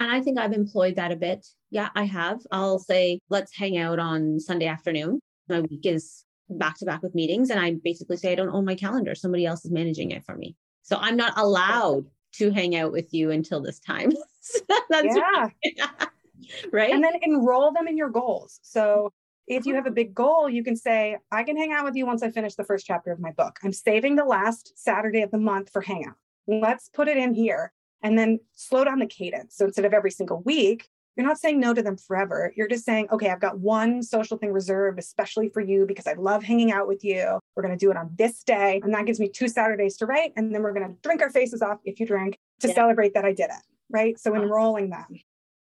[0.00, 1.46] And I think I've employed that a bit.
[1.70, 2.40] Yeah, I have.
[2.50, 5.20] I'll say, let's hang out on Sunday afternoon.
[5.48, 7.50] My week is back to back with meetings.
[7.50, 9.14] And I basically say, I don't own my calendar.
[9.14, 10.56] Somebody else is managing it for me.
[10.82, 14.10] So I'm not allowed to hang out with you until this time.
[14.88, 15.48] That's yeah.
[16.72, 16.92] right.
[16.92, 18.58] And then enroll them in your goals.
[18.62, 19.12] So
[19.46, 22.06] if you have a big goal, you can say, I can hang out with you
[22.06, 23.58] once I finish the first chapter of my book.
[23.62, 26.14] I'm saving the last Saturday of the month for hangout.
[26.46, 29.56] Let's put it in here and then slow down the cadence.
[29.56, 32.52] So instead of every single week, you're not saying no to them forever.
[32.56, 36.14] You're just saying, okay, I've got one social thing reserved, especially for you, because I
[36.14, 37.38] love hanging out with you.
[37.54, 38.80] We're going to do it on this day.
[38.82, 40.32] And that gives me two Saturdays to write.
[40.36, 42.74] And then we're going to drink our faces off if you drink to yeah.
[42.74, 43.62] celebrate that I did it.
[43.90, 44.18] Right.
[44.18, 45.08] So enrolling them.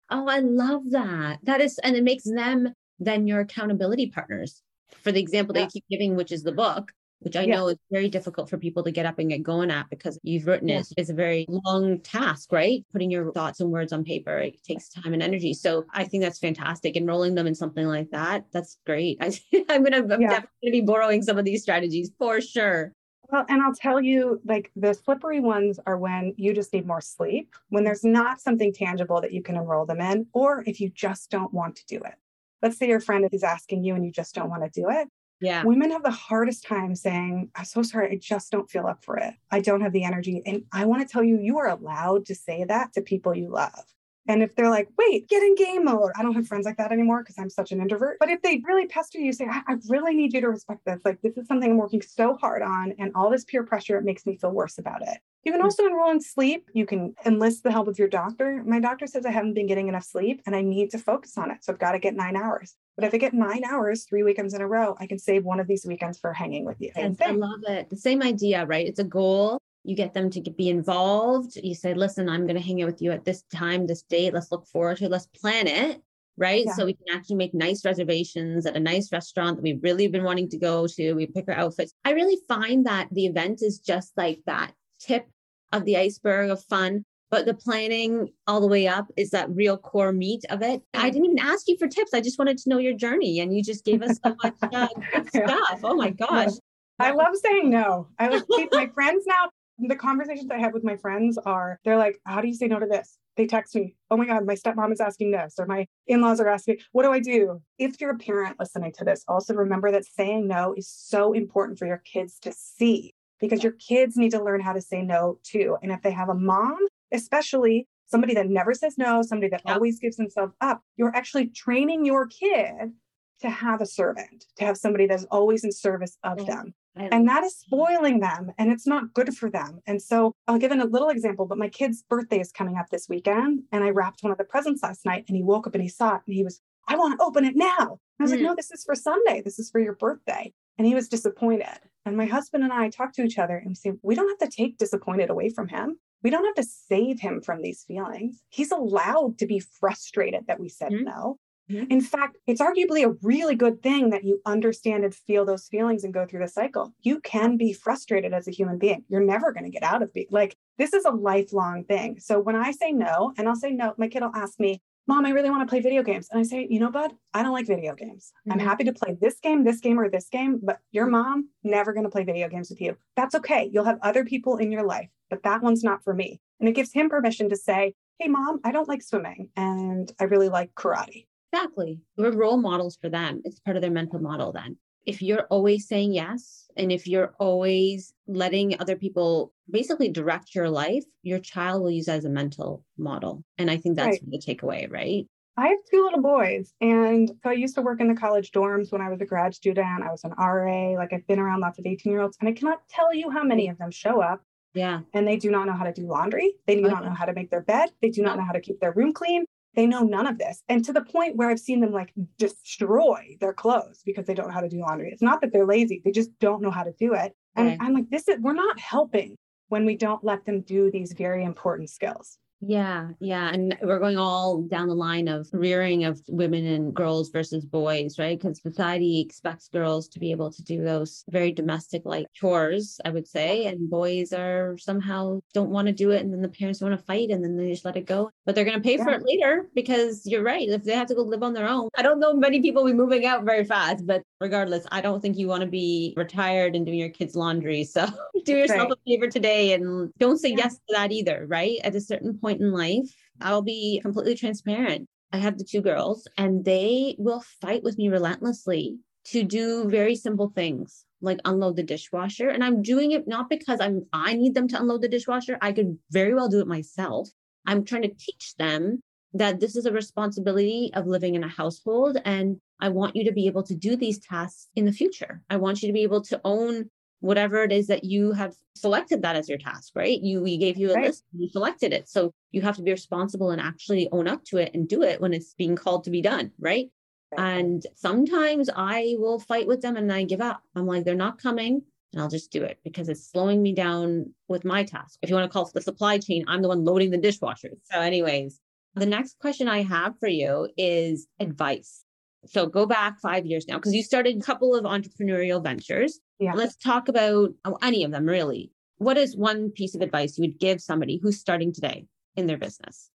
[0.10, 1.39] Oh, I love that.
[1.43, 4.62] That is, and it makes them then your accountability partners
[5.04, 5.63] for the example yeah.
[5.63, 6.91] that you keep giving, which is the book
[7.24, 7.56] which I yeah.
[7.56, 10.48] know is very difficult for people to get up and get going at because you've
[10.48, 10.80] written yeah.
[10.80, 10.88] it.
[10.98, 12.86] It's a very long task, right?
[12.92, 15.54] Putting your thoughts and words on paper, it takes time and energy.
[15.54, 16.96] So I think that's fantastic.
[16.96, 19.18] Enrolling them in something like that, that's great.
[19.22, 19.38] I,
[19.70, 20.30] am going to, I'm yeah.
[20.30, 22.94] definitely going to be borrowing some of these strategies for sure.
[23.30, 27.02] Well, and I'll tell you, like the slippery ones are when you just need more
[27.02, 30.90] sleep, when there's not something tangible that you can enroll them in, or if you
[30.90, 32.14] just don't want to do it.
[32.62, 35.08] Let's say your friend is asking you and you just don't want to do it.
[35.41, 35.63] Yeah.
[35.63, 39.17] Women have the hardest time saying, I'm so sorry, I just don't feel up for
[39.17, 39.34] it.
[39.52, 40.41] I don't have the energy.
[40.46, 43.50] And I want to tell you, you are allowed to say that to people you
[43.50, 43.84] love.
[44.28, 46.93] And if they're like, wait, get in game mode, I don't have friends like that
[46.93, 48.17] anymore because I'm such an introvert.
[48.19, 51.02] But if they really pester you, say, I, I, really need you to respect this.
[51.04, 52.93] Like, this is something I'm working so hard on.
[53.00, 55.17] And all this peer pressure, it makes me feel worse about it.
[55.43, 55.65] You can mm.
[55.65, 56.69] also enroll in sleep.
[56.74, 58.63] You can enlist the help of your doctor.
[58.65, 61.52] My doctor says I haven't been getting enough sleep and I need to focus on
[61.52, 61.58] it.
[61.63, 62.78] So I've got to get nine hours.
[62.95, 65.60] But if I get nine hours, three weekends in a row, I can save one
[65.60, 66.91] of these weekends for hanging with you.
[66.95, 67.89] Yes, I love it.
[67.89, 68.86] The same idea, right?
[68.86, 69.58] It's a goal.
[69.84, 71.56] You get them to be involved.
[71.56, 74.34] You say, listen, I'm going to hang out with you at this time, this date.
[74.34, 75.12] Let's look forward to it.
[75.12, 76.01] Let's plan it.
[76.38, 76.65] Right.
[76.65, 76.73] Yeah.
[76.73, 80.23] So we can actually make nice reservations at a nice restaurant that we've really been
[80.23, 81.13] wanting to go to.
[81.13, 81.93] We pick our outfits.
[82.06, 85.27] I really find that the event is just like that tip
[85.71, 89.76] of the iceberg of fun but the planning all the way up is that real
[89.76, 90.84] core meat of it.
[90.93, 92.13] I didn't even ask you for tips.
[92.13, 94.88] I just wanted to know your journey, and you just gave us so much uh,
[95.12, 95.80] good stuff.
[95.84, 96.52] Oh my gosh!
[97.00, 98.08] I love saying no.
[98.19, 99.50] I like my friends now.
[99.80, 102.78] The conversations I have with my friends are they're like, "How do you say no
[102.78, 105.88] to this?" They text me, "Oh my god, my stepmom is asking this," or my
[106.06, 109.56] in-laws are asking, "What do I do?" If you're a parent listening to this, also
[109.56, 114.17] remember that saying no is so important for your kids to see because your kids
[114.17, 115.78] need to learn how to say no too.
[115.82, 116.78] And if they have a mom
[117.13, 119.73] especially somebody that never says no, somebody that yeah.
[119.73, 122.93] always gives themselves up, you're actually training your kid
[123.41, 126.73] to have a servant, to have somebody that's always in service of them.
[126.95, 129.80] and that is spoiling them and it's not good for them.
[129.88, 133.10] And so I'll give a little example, but my kid's birthday is coming up this
[133.10, 133.63] weekend.
[133.71, 135.89] And I wrapped one of the presents last night and he woke up and he
[135.89, 137.99] saw it and he was, I want to open it now.
[138.19, 138.36] I was mm.
[138.36, 139.41] like, no, this is for Sunday.
[139.43, 140.54] This is for your birthday.
[140.78, 141.80] And he was disappointed.
[142.06, 144.49] And my husband and I talked to each other and we say, we don't have
[144.49, 145.97] to take disappointed away from him.
[146.24, 148.42] We don't have to save him from these feelings.
[148.50, 151.04] He's allowed to be frustrated that we said mm-hmm.
[151.04, 151.40] no.
[151.70, 151.92] Mm-hmm.
[151.92, 156.04] In fact, it's arguably a really good thing that you understand and feel those feelings
[156.04, 156.94] and go through the cycle.
[157.02, 159.04] You can be frustrated as a human being.
[159.08, 162.20] You're never going to get out of being like this is a lifelong thing.
[162.20, 165.26] So when I say no, and I'll say no, my kid will ask me, Mom,
[165.26, 166.30] I really want to play video games.
[166.32, 168.32] And I say, you know, bud, I don't like video games.
[168.48, 168.54] Mm-hmm.
[168.54, 171.92] I'm happy to play this game, this game, or this game, but your mom never
[171.92, 172.96] going to play video games with you.
[173.18, 173.70] That's okay.
[173.72, 176.39] You'll have other people in your life, but that one's not for me.
[176.60, 180.26] And it gives him permission to say, Hey, mom, I don't like swimming and I
[180.26, 181.26] really like karate.
[181.52, 182.00] Exactly.
[182.16, 183.42] We're role models for them.
[183.44, 184.78] It's part of their mental model then.
[185.06, 190.70] If you're always saying yes, and if you're always letting other people basically direct your
[190.70, 193.44] life, your child will use as a mental model.
[193.58, 194.32] And I think that's right.
[194.32, 195.28] the takeaway, right?
[195.56, 196.74] I have two little boys.
[196.82, 199.54] And so I used to work in the college dorms when I was a grad
[199.54, 200.04] student.
[200.04, 200.96] I was an RA.
[200.98, 203.44] Like I've been around lots of 18 year olds, and I cannot tell you how
[203.44, 204.42] many of them show up.
[204.74, 205.02] Yeah.
[205.13, 206.56] And they do not know how to do laundry.
[206.66, 207.92] They do not know how to make their bed.
[208.02, 209.46] They do not know how to keep their room clean.
[209.76, 210.62] They know none of this.
[210.70, 214.48] And to the point where I've seen them like destroy their clothes because they don't
[214.48, 215.12] know how to do laundry.
[215.12, 217.36] It's not that they're lazy, they just don't know how to do it.
[217.56, 217.78] And right.
[217.82, 219.36] I'm like, this is, we're not helping
[219.70, 222.38] when we don't let them do these very important skills.
[222.66, 223.50] Yeah, yeah.
[223.50, 228.18] And we're going all down the line of rearing of women and girls versus boys,
[228.18, 228.39] right?
[228.39, 233.10] Because society expects girls to be able to do those very domestic like chores, I
[233.10, 233.66] would say.
[233.66, 236.22] And boys are somehow don't want to do it.
[236.22, 238.30] And then the parents want to fight and then they just let it go.
[238.46, 239.04] But they're going to pay yeah.
[239.04, 240.68] for it later because you're right.
[240.68, 242.94] If they have to go live on their own, I don't know many people be
[242.94, 244.06] moving out very fast.
[244.06, 247.84] But regardless, I don't think you want to be retired and doing your kids' laundry.
[247.84, 248.08] So
[248.46, 248.92] do yourself right.
[248.92, 250.58] a favor today and don't say yeah.
[250.60, 251.80] yes to that either, right?
[251.84, 253.10] At a certain point in life,
[253.42, 255.08] I'll be completely transparent.
[255.32, 260.16] I have the two girls and they will fight with me relentlessly to do very
[260.16, 262.50] simple things like unload the dishwasher.
[262.50, 265.58] And i'm doing it not because i'm i need them to unload the dishwasher.
[265.62, 267.30] I could very well do it myself.
[267.66, 269.02] I'm trying to teach them
[269.34, 273.32] that this is a responsibility of living in a household and i want you to
[273.32, 275.42] be able to do these tasks in the future.
[275.50, 276.89] I want you to be able to own
[277.24, 280.20] whatever it is that you have selected that as your task, right?
[280.22, 281.06] You we gave you a right.
[281.06, 282.10] list, you selected it.
[282.10, 285.22] So you have to be responsible and actually own up to it and do it
[285.22, 286.90] when it's being called to be done, right?
[287.32, 287.42] right?
[287.42, 290.62] And sometimes I will fight with them and I give up.
[290.76, 291.84] I'm like, they're not coming.
[292.12, 295.18] And I'll just do it because it's slowing me down with my task.
[295.22, 297.78] If you want to call the supply chain, I'm the one loading the dishwashers.
[297.90, 298.60] So, anyways,
[298.96, 302.04] the next question I have for you is advice.
[302.46, 306.20] So go back five years now because you started a couple of entrepreneurial ventures.
[306.43, 306.53] Yeah.
[306.53, 308.71] Let's talk about oh, any of them really.
[308.97, 312.58] What is one piece of advice you would give somebody who's starting today in their
[312.58, 313.10] business?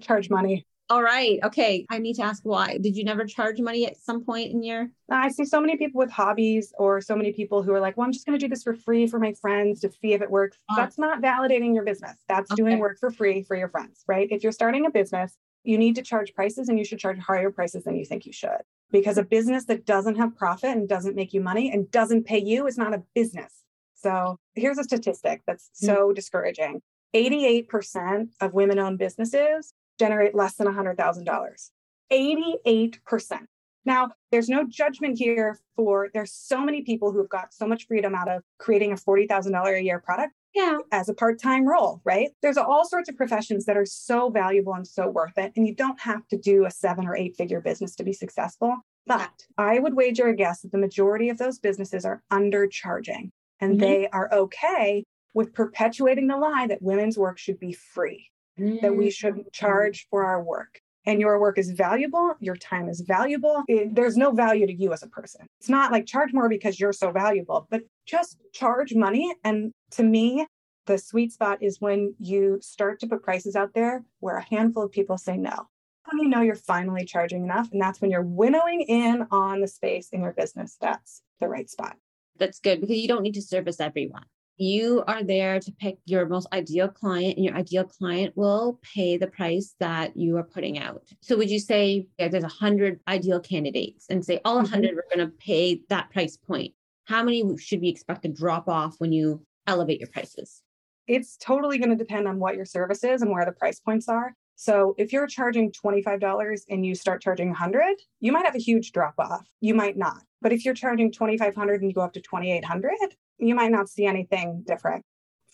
[0.00, 0.66] Charge money.
[0.88, 1.40] All right.
[1.42, 1.84] Okay.
[1.90, 2.78] I need to ask why.
[2.78, 4.88] Did you never charge money at some point in your?
[5.10, 8.06] I see so many people with hobbies or so many people who are like, well,
[8.06, 10.30] I'm just going to do this for free for my friends to see if it
[10.30, 10.58] works.
[10.68, 12.16] Uh, That's not validating your business.
[12.28, 12.62] That's okay.
[12.62, 14.28] doing work for free for your friends, right?
[14.30, 17.50] If you're starting a business, you need to charge prices and you should charge higher
[17.50, 18.62] prices than you think you should.
[18.90, 22.38] Because a business that doesn't have profit and doesn't make you money and doesn't pay
[22.38, 23.52] you is not a business.
[23.94, 25.86] So here's a statistic that's hmm.
[25.86, 26.82] so discouraging
[27.14, 31.70] 88% of women owned businesses generate less than $100,000.
[32.12, 33.38] 88%.
[33.84, 37.86] Now, there's no judgment here for there's so many people who have got so much
[37.86, 40.78] freedom out of creating a $40,000 a year product yeah.
[40.90, 42.30] as a part-time role, right?
[42.42, 45.52] There's all sorts of professions that are so valuable and so worth it.
[45.54, 48.74] And you don't have to do a seven or eight figure business to be successful.
[49.06, 53.72] But I would wager a guess that the majority of those businesses are undercharging and
[53.72, 53.80] mm-hmm.
[53.80, 58.78] they are okay with perpetuating the lie that women's work should be free, mm-hmm.
[58.80, 59.48] that we should mm-hmm.
[59.52, 60.80] charge for our work.
[61.04, 63.62] And your work is valuable, your time is valuable.
[63.68, 65.46] It, there's no value to you as a person.
[65.60, 69.32] It's not like charge more because you're so valuable, but just charge money.
[69.44, 70.46] And to me,
[70.86, 74.84] the sweet spot is when you start to put prices out there where a handful
[74.84, 75.68] of people say no.
[76.06, 79.66] When you know you're finally charging enough, and that's when you're winnowing in on the
[79.66, 80.76] space in your business.
[80.80, 81.96] That's the right spot.
[82.38, 84.24] That's good because you don't need to service everyone.
[84.56, 89.16] You are there to pick your most ideal client, and your ideal client will pay
[89.16, 91.02] the price that you are putting out.
[91.20, 94.98] So, would you say if there's a hundred ideal candidates, and say all 100 mm-hmm.
[94.98, 96.72] are going to pay that price point?
[97.04, 100.62] How many should we expect to drop off when you elevate your prices?
[101.06, 104.08] It's totally going to depend on what your service is and where the price points
[104.08, 104.34] are.
[104.56, 108.92] So if you're charging $25 and you start charging 100, you might have a huge
[108.92, 109.46] drop off.
[109.60, 110.22] You might not.
[110.40, 112.94] But if you're charging 2500 and you go up to 2800,
[113.38, 115.04] you might not see anything different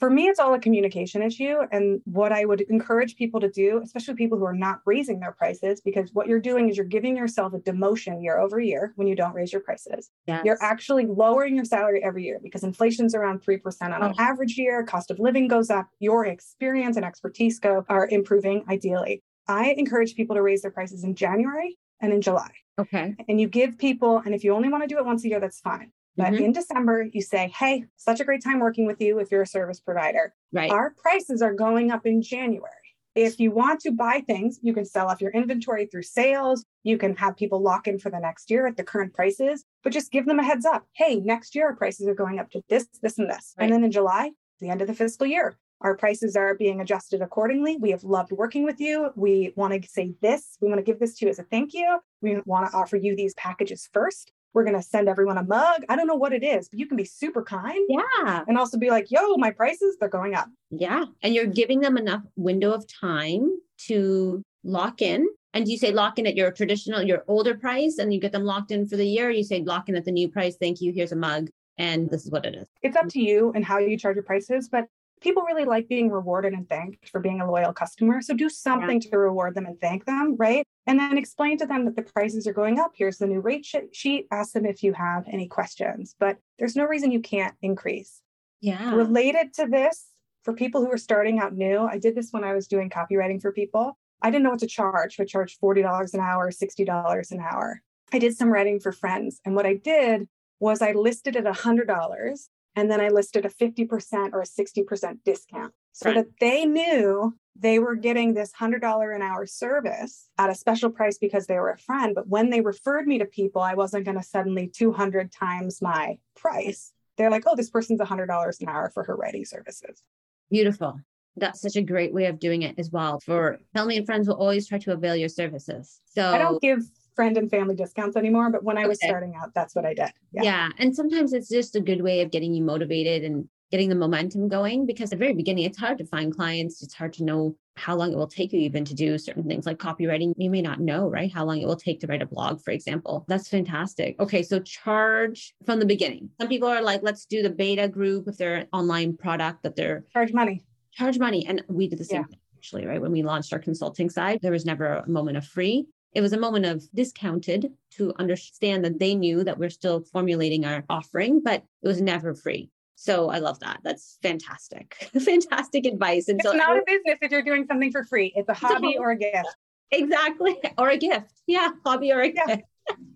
[0.02, 1.58] for me, it's all a communication issue.
[1.70, 5.30] And what I would encourage people to do, especially people who are not raising their
[5.30, 9.06] prices, because what you're doing is you're giving yourself a demotion year over year when
[9.06, 10.10] you don't raise your prices.
[10.26, 10.42] Yes.
[10.44, 14.06] You're actually lowering your salary every year because inflation's around 3% on oh.
[14.06, 18.64] an average year, cost of living goes up, your experience and expertise go are improving
[18.68, 19.22] ideally.
[19.46, 22.50] I encourage people to raise their prices in January and in July.
[22.76, 23.14] Okay.
[23.28, 25.38] And you give people, and if you only want to do it once a year,
[25.38, 25.92] that's fine.
[26.16, 26.44] But mm-hmm.
[26.44, 29.46] in December, you say, Hey, such a great time working with you if you're a
[29.46, 30.34] service provider.
[30.52, 30.70] Right.
[30.70, 32.70] Our prices are going up in January.
[33.14, 36.64] If you want to buy things, you can sell off your inventory through sales.
[36.82, 39.92] You can have people lock in for the next year at the current prices, but
[39.92, 40.86] just give them a heads up.
[40.94, 43.54] Hey, next year, our prices are going up to this, this, and this.
[43.58, 43.64] Right.
[43.64, 47.20] And then in July, the end of the fiscal year, our prices are being adjusted
[47.20, 47.76] accordingly.
[47.76, 49.10] We have loved working with you.
[49.14, 50.56] We want to say this.
[50.62, 51.98] We want to give this to you as a thank you.
[52.22, 55.84] We want to offer you these packages first we're going to send everyone a mug.
[55.88, 57.84] I don't know what it is, but you can be super kind.
[57.88, 58.44] Yeah.
[58.46, 60.48] And also be like, yo, my prices, they're going up.
[60.70, 61.04] Yeah.
[61.22, 63.50] And you're giving them enough window of time
[63.86, 65.26] to lock in.
[65.54, 68.44] And you say lock in at your traditional, your older price, and you get them
[68.44, 69.30] locked in for the year.
[69.30, 70.56] You say lock in at the new price.
[70.56, 70.92] Thank you.
[70.92, 71.48] Here's a mug.
[71.78, 72.66] And this is what it is.
[72.82, 74.68] It's up to you and how you charge your prices.
[74.68, 74.86] But
[75.20, 78.20] people really like being rewarded and thanked for being a loyal customer.
[78.22, 79.10] So do something yeah.
[79.10, 80.66] to reward them and thank them, right?
[80.86, 82.92] And then explain to them that the prices are going up.
[82.94, 84.26] Here's the new rate sheet.
[84.32, 88.20] Ask them if you have any questions, but there's no reason you can't increase.
[88.60, 88.94] Yeah.
[88.94, 90.06] Related to this,
[90.42, 93.40] for people who are starting out new, I did this when I was doing copywriting
[93.40, 93.96] for people.
[94.22, 95.18] I didn't know what to charge.
[95.20, 97.80] I charged $40 an hour, $60 an hour.
[98.12, 99.40] I did some writing for friends.
[99.44, 100.28] And what I did
[100.60, 105.72] was I listed at $100 and then I listed a 50% or a 60% discount
[105.92, 106.16] so right.
[106.16, 111.18] that they knew they were getting this $100 an hour service at a special price
[111.18, 112.14] because they were a friend.
[112.14, 116.18] But when they referred me to people, I wasn't going to suddenly 200 times my
[116.34, 116.92] price.
[117.18, 120.02] They're like, oh, this person's $100 an hour for her writing services.
[120.50, 120.98] Beautiful.
[121.36, 123.20] That's such a great way of doing it as well.
[123.20, 126.00] For family and friends will always try to avail your services.
[126.06, 126.82] So I don't give
[127.14, 128.50] friend and family discounts anymore.
[128.50, 130.10] But when I was starting out, that's what I did.
[130.32, 130.42] Yeah.
[130.42, 130.68] yeah.
[130.78, 134.48] And sometimes it's just a good way of getting you motivated and getting the momentum
[134.48, 136.82] going because at the very beginning, it's hard to find clients.
[136.82, 139.64] It's hard to know how long it will take you even to do certain things
[139.66, 140.34] like copywriting.
[140.36, 141.32] You may not know, right?
[141.32, 143.24] How long it will take to write a blog, for example.
[143.28, 144.20] That's fantastic.
[144.20, 144.42] Okay.
[144.42, 146.28] So charge from the beginning.
[146.38, 149.74] Some people are like, let's do the beta group if they're an online product that
[149.74, 150.62] they're charge money.
[150.92, 151.46] Charge money.
[151.46, 152.26] And we did the same yeah.
[152.26, 153.00] thing actually, right?
[153.00, 156.32] When we launched our consulting side, there was never a moment of free it was
[156.32, 161.40] a moment of discounted to understand that they knew that we're still formulating our offering,
[161.42, 162.70] but it was never free.
[162.94, 163.80] So I love that.
[163.82, 165.10] That's fantastic.
[165.24, 166.28] fantastic advice.
[166.28, 168.32] And it's so not a business if you're doing something for free.
[168.36, 169.48] It's a hobby or a gift.
[169.90, 170.56] Exactly.
[170.78, 171.32] Or a gift.
[171.46, 171.70] Yeah.
[171.84, 172.46] Hobby or a yeah.
[172.46, 172.62] gift.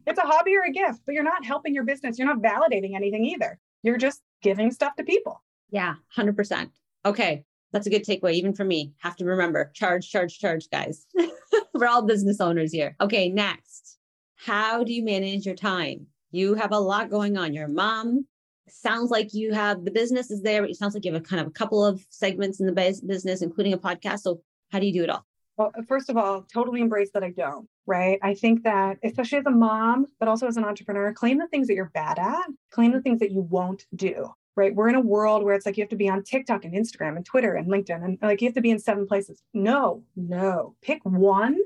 [0.06, 2.18] it's a hobby or a gift, but you're not helping your business.
[2.18, 3.58] You're not validating anything either.
[3.82, 5.42] You're just giving stuff to people.
[5.70, 5.94] Yeah.
[6.16, 6.70] 100%.
[7.04, 7.44] Okay.
[7.72, 8.92] That's a good takeaway, even for me.
[8.98, 11.06] Have to remember charge, charge, charge, guys.
[11.74, 12.96] We're all business owners here.
[13.00, 13.98] Okay, next.
[14.36, 16.06] How do you manage your time?
[16.30, 17.52] You have a lot going on.
[17.52, 18.26] Your mom
[18.68, 21.24] sounds like you have the business is there, but it sounds like you have a
[21.24, 24.20] kind of a couple of segments in the business, including a podcast.
[24.20, 25.24] So, how do you do it all?
[25.56, 28.18] Well, first of all, totally embrace that I don't, right?
[28.22, 31.68] I think that, especially as a mom, but also as an entrepreneur, claim the things
[31.68, 34.74] that you're bad at, claim the things that you won't do right?
[34.74, 37.16] We're in a world where it's like you have to be on TikTok and Instagram
[37.16, 39.42] and Twitter and LinkedIn and like you have to be in seven places.
[39.52, 40.74] No, no.
[40.82, 41.58] Pick one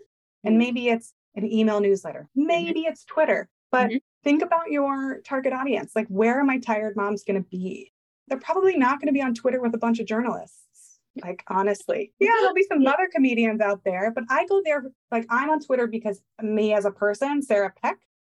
[0.42, 0.58] and mm-hmm.
[0.58, 2.28] maybe it's an email newsletter.
[2.36, 2.46] Mm-hmm.
[2.46, 3.48] Maybe it's Twitter.
[3.70, 3.96] But mm-hmm.
[4.24, 5.92] Think about your target audience.
[5.94, 7.92] Like where are my tired moms going to be?
[8.28, 10.98] They're probably not going to be on Twitter with a bunch of journalists.
[11.22, 12.12] Like honestly.
[12.20, 15.60] Yeah, there'll be some other comedians out there, but I go there like I'm on
[15.60, 17.98] Twitter because me as a person, Sarah Peck,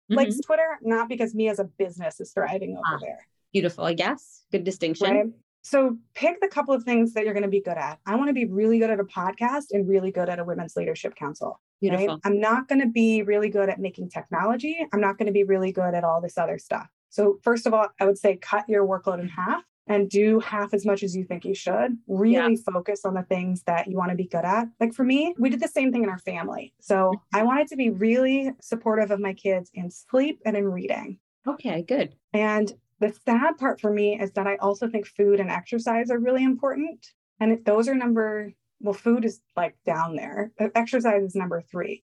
[0.09, 0.41] likes mm-hmm.
[0.45, 2.99] Twitter, not because me as a business is thriving over ah.
[3.01, 4.43] there beautiful, I guess.
[4.51, 5.11] Good distinction.
[5.11, 5.25] Right?
[5.63, 7.99] So pick the couple of things that you're going to be good at.
[8.05, 10.75] I want to be really good at a podcast and really good at a women's
[10.75, 11.59] leadership council.
[11.81, 12.07] Beautiful.
[12.07, 12.19] Right?
[12.25, 14.85] I'm not going to be really good at making technology.
[14.93, 16.87] I'm not going to be really good at all this other stuff.
[17.09, 20.73] So first of all, I would say cut your workload in half and do half
[20.73, 21.97] as much as you think you should.
[22.07, 22.71] Really yeah.
[22.71, 24.67] focus on the things that you want to be good at.
[24.79, 26.73] Like for me, we did the same thing in our family.
[26.79, 27.37] So mm-hmm.
[27.37, 31.19] I wanted to be really supportive of my kids in sleep and in reading.
[31.47, 32.15] Okay, good.
[32.33, 32.71] And
[33.01, 36.43] the sad part for me is that I also think food and exercise are really
[36.43, 37.07] important.
[37.39, 42.03] And those are number, well, food is like down there, exercise is number three.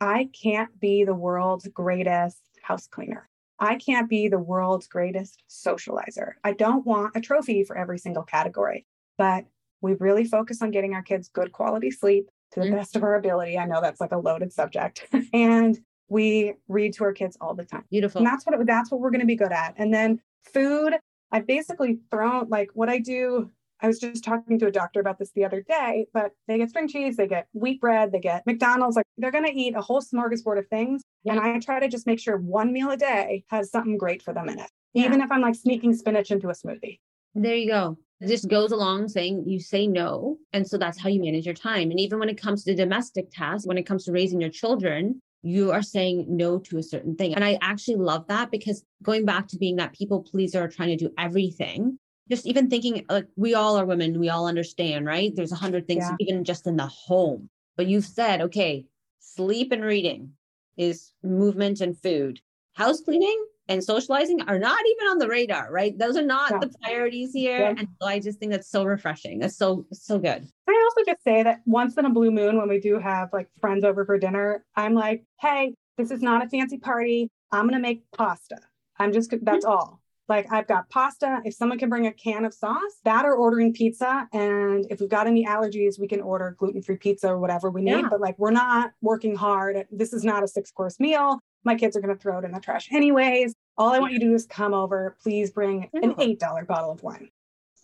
[0.00, 3.28] I can't be the world's greatest house cleaner.
[3.58, 6.32] I can't be the world's greatest socializer.
[6.44, 8.86] I don't want a trophy for every single category,
[9.18, 9.46] but
[9.80, 12.76] we really focus on getting our kids good quality sleep to the mm-hmm.
[12.76, 13.58] best of our ability.
[13.58, 15.06] I know that's like a loaded subject.
[15.32, 15.76] and
[16.08, 17.84] we read to our kids all the time.
[17.90, 18.20] Beautiful.
[18.20, 19.74] And that's what it, that's what we're going to be good at.
[19.76, 20.20] And then
[20.52, 20.94] food,
[21.32, 23.50] I basically thrown like what I do.
[23.80, 26.70] I was just talking to a doctor about this the other day, but they get
[26.70, 29.82] string cheese, they get wheat bread, they get McDonald's, like they're going to eat a
[29.82, 31.02] whole smorgasbord of things.
[31.24, 31.32] Yeah.
[31.32, 34.32] And I try to just make sure one meal a day has something great for
[34.32, 35.04] them in it, yeah.
[35.04, 37.00] even if I'm like sneaking spinach into a smoothie.
[37.34, 37.98] There you go.
[38.18, 40.38] This goes along saying you say no.
[40.54, 41.90] And so that's how you manage your time.
[41.90, 45.20] And even when it comes to domestic tasks, when it comes to raising your children,
[45.46, 47.32] you are saying no to a certain thing.
[47.34, 50.96] And I actually love that because going back to being that people pleaser trying to
[50.96, 55.32] do everything, just even thinking like we all are women, we all understand, right?
[55.34, 56.16] There's a hundred things yeah.
[56.18, 57.48] even just in the home.
[57.76, 58.86] But you've said, okay,
[59.20, 60.32] sleep and reading
[60.76, 62.40] is movement and food.
[62.72, 65.98] House cleaning, and socializing are not even on the radar, right?
[65.98, 66.58] Those are not yeah.
[66.58, 67.58] the priorities here.
[67.58, 67.74] Yeah.
[67.76, 69.40] And so I just think that's so refreshing.
[69.40, 70.46] That's so, so good.
[70.68, 73.48] I also just say that once in a blue moon, when we do have like
[73.60, 77.30] friends over for dinner, I'm like, hey, this is not a fancy party.
[77.50, 78.58] I'm going to make pasta.
[78.98, 79.72] I'm just, that's mm-hmm.
[79.72, 80.00] all.
[80.28, 81.40] Like I've got pasta.
[81.44, 84.28] If someone can bring a can of sauce, that or ordering pizza.
[84.32, 87.92] And if we've got any allergies, we can order gluten-free pizza or whatever we need.
[87.92, 88.08] Yeah.
[88.10, 89.86] But like we're not working hard.
[89.92, 92.60] This is not a six-course meal my kids are going to throw it in the
[92.60, 93.54] trash anyways.
[93.76, 95.16] All I want you to do is come over.
[95.22, 97.28] Please bring an $8 bottle of wine.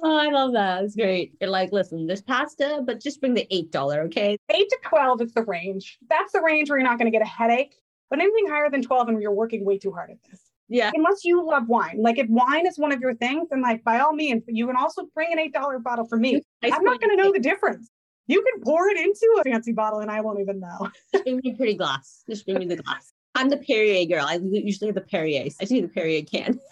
[0.05, 0.81] Oh, I love that.
[0.81, 1.35] That's great.
[1.41, 4.39] You're like, listen, there's pasta, but just bring the $8, okay?
[4.49, 5.99] 8 to 12 is the range.
[6.09, 7.77] That's the range where you're not going to get a headache.
[8.11, 10.41] But anything higher than 12 and you're working way too hard at this.
[10.69, 10.91] Yeah.
[10.95, 11.99] Unless you love wine.
[11.99, 14.77] Like if wine is one of your things, then like by all means, you can
[14.77, 16.43] also bring an $8 bottle for me.
[16.63, 17.91] I'm not going to know the difference.
[18.27, 20.91] You can pour it into a fancy bottle and I won't even know.
[21.13, 22.23] Just bring me pretty glass.
[22.29, 23.12] Just bring me the glass.
[23.35, 24.27] I'm the Perrier girl.
[24.27, 25.45] I usually have the Perrier.
[25.61, 26.61] I see the Perrier can.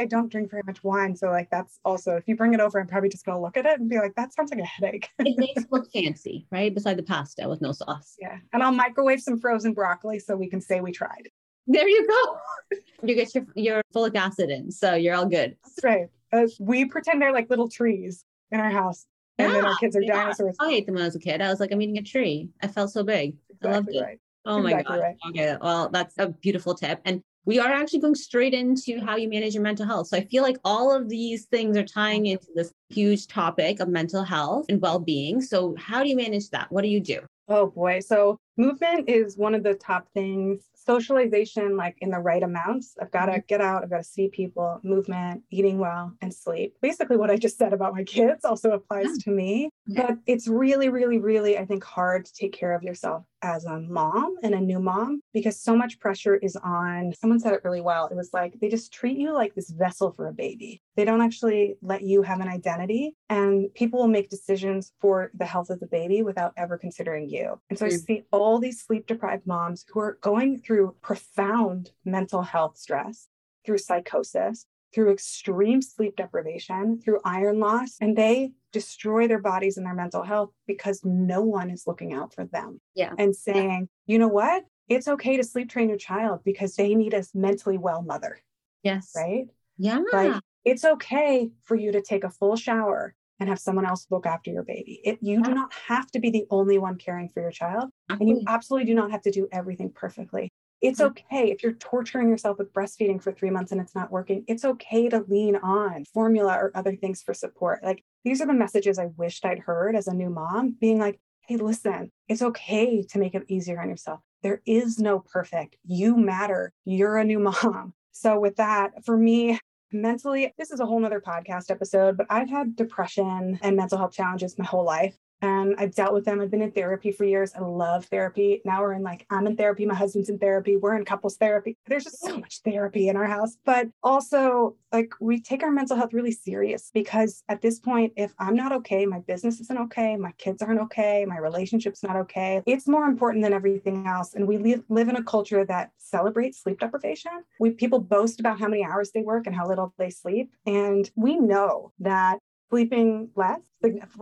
[0.00, 1.14] I don't drink very much wine.
[1.14, 3.66] So like that's also if you bring it over, I'm probably just gonna look at
[3.66, 5.08] it and be like, that sounds like a headache.
[5.18, 6.72] it makes it look fancy, right?
[6.72, 8.16] Beside the pasta with no sauce.
[8.18, 8.38] Yeah.
[8.52, 11.28] And I'll microwave some frozen broccoli so we can say we tried.
[11.66, 12.76] There you go.
[13.06, 15.56] you get your your folic acid in, so you're all good.
[15.64, 16.06] That's right.
[16.32, 19.06] Uh, we pretend they're like little trees in our house.
[19.38, 20.14] And yeah, then our kids are yeah.
[20.14, 20.56] dinosaurs.
[20.60, 21.40] I ate them when I was a kid.
[21.40, 22.48] I was like, I'm eating a tree.
[22.62, 23.36] I felt so big.
[23.50, 24.02] Exactly I loved it.
[24.02, 24.20] Right.
[24.44, 25.02] Oh my exactly god.
[25.02, 25.16] Right.
[25.28, 25.56] Okay.
[25.60, 27.00] Well, that's a beautiful tip.
[27.04, 30.08] And we are actually going straight into how you manage your mental health.
[30.08, 33.88] So I feel like all of these things are tying into this huge topic of
[33.88, 35.40] mental health and well-being.
[35.40, 36.70] So how do you manage that?
[36.70, 37.20] What do you do?
[37.48, 37.98] Oh boy.
[38.00, 43.10] So movement is one of the top things socialization like in the right amounts i've
[43.10, 43.40] got to mm-hmm.
[43.48, 47.36] get out i've got to see people movement eating well and sleep basically what i
[47.36, 49.24] just said about my kids also applies yeah.
[49.24, 53.24] to me but it's really really really i think hard to take care of yourself
[53.42, 57.52] as a mom and a new mom because so much pressure is on someone said
[57.52, 60.32] it really well it was like they just treat you like this vessel for a
[60.32, 60.82] baby.
[60.96, 65.46] They don't actually let you have an identity and people will make decisions for the
[65.46, 67.60] health of the baby without ever considering you.
[67.70, 67.92] And so mm.
[67.92, 73.28] i see all these sleep deprived moms who are going through profound mental health stress,
[73.64, 79.86] through psychosis, through extreme sleep deprivation, through iron loss, and they destroy their bodies and
[79.86, 82.80] their mental health because no one is looking out for them.
[82.94, 83.12] Yeah.
[83.18, 84.64] And saying, you know what?
[84.88, 88.38] It's okay to sleep train your child because they need a mentally well mother.
[88.82, 89.12] Yes.
[89.16, 89.46] Right?
[89.78, 90.00] Yeah.
[90.12, 94.26] Like it's okay for you to take a full shower and have someone else look
[94.26, 95.00] after your baby.
[95.04, 95.42] It, you yeah.
[95.42, 97.90] do not have to be the only one caring for your child.
[98.08, 98.32] Absolutely.
[98.32, 100.52] And you absolutely do not have to do everything perfectly.
[100.82, 101.34] It's mm-hmm.
[101.34, 104.44] okay if you're torturing yourself with breastfeeding for three months and it's not working.
[104.48, 107.82] It's okay to lean on formula or other things for support.
[107.82, 111.20] Like these are the messages I wished I'd heard as a new mom, being like,
[111.46, 114.20] hey, listen, it's okay to make it easier on yourself.
[114.42, 115.76] There is no perfect.
[115.84, 116.72] You matter.
[116.84, 117.94] You're a new mom.
[118.12, 119.58] So, with that, for me,
[119.92, 124.12] mentally, this is a whole nother podcast episode, but I've had depression and mental health
[124.12, 126.40] challenges my whole life and I've dealt with them.
[126.40, 127.52] I've been in therapy for years.
[127.54, 128.62] I love therapy.
[128.64, 131.76] Now we're in like, I'm in therapy, my husband's in therapy, we're in couples therapy.
[131.86, 133.56] There's just so much therapy in our house.
[133.64, 138.32] But also, like, we take our mental health really serious because at this point, if
[138.38, 142.62] I'm not okay, my business isn't okay, my kids aren't okay, my relationship's not okay,
[142.66, 144.34] it's more important than everything else.
[144.34, 147.32] And we live, live in a culture that celebrates sleep deprivation.
[147.58, 150.52] We people boast about how many hours they work and how little they sleep.
[150.66, 152.38] And we know that
[152.72, 153.60] sleeping less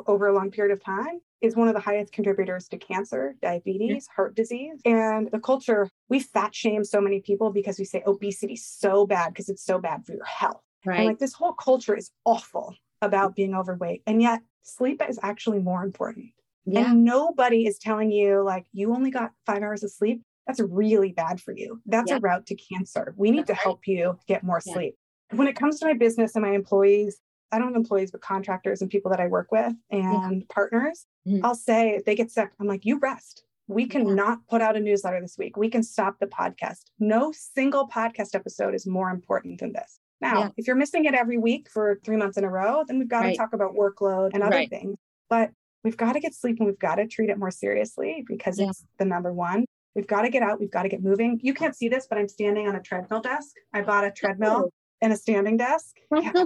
[0.08, 4.08] over a long period of time is one of the highest contributors to cancer, diabetes,
[4.08, 4.14] yeah.
[4.16, 4.80] heart disease.
[4.84, 9.06] And the culture, we fat shame so many people because we say obesity is so
[9.06, 10.60] bad because it's so bad for your health.
[10.84, 10.98] Right.
[10.98, 14.02] And like this whole culture is awful about being overweight.
[14.04, 16.26] And yet sleep is actually more important.
[16.66, 16.90] Yeah.
[16.90, 20.22] And nobody is telling you like you only got five hours of sleep.
[20.48, 21.80] That's really bad for you.
[21.86, 22.16] That's yeah.
[22.16, 23.14] a route to cancer.
[23.16, 23.60] We need That's to right.
[23.62, 24.74] help you get more yeah.
[24.74, 24.94] sleep.
[25.30, 27.20] When it comes to my business and my employees,
[27.52, 30.46] I don't have employees, but contractors and people that I work with and yeah.
[30.54, 31.44] partners, mm-hmm.
[31.44, 33.44] I'll say if they get sick, I'm like, you rest.
[33.68, 35.56] We cannot put out a newsletter this week.
[35.56, 36.82] We can stop the podcast.
[36.98, 40.00] No single podcast episode is more important than this.
[40.20, 40.48] Now, yeah.
[40.56, 43.20] if you're missing it every week for three months in a row, then we've got
[43.20, 43.30] right.
[43.30, 44.68] to talk about workload and other right.
[44.68, 44.96] things.
[45.28, 45.50] But
[45.84, 48.70] we've got to get sleep and we've got to treat it more seriously because yeah.
[48.70, 49.64] it's the number one.
[49.94, 50.60] We've got to get out.
[50.60, 51.40] We've got to get moving.
[51.42, 53.54] You can't see this, but I'm standing on a treadmill desk.
[53.72, 54.70] I bought a treadmill
[55.00, 55.96] and a standing desk.
[56.14, 56.32] Yeah.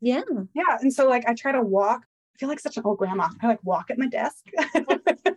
[0.00, 0.22] Yeah.
[0.54, 0.78] Yeah.
[0.80, 2.02] And so like I try to walk.
[2.34, 3.28] I feel like such an old grandma.
[3.42, 4.44] I like walk at my desk.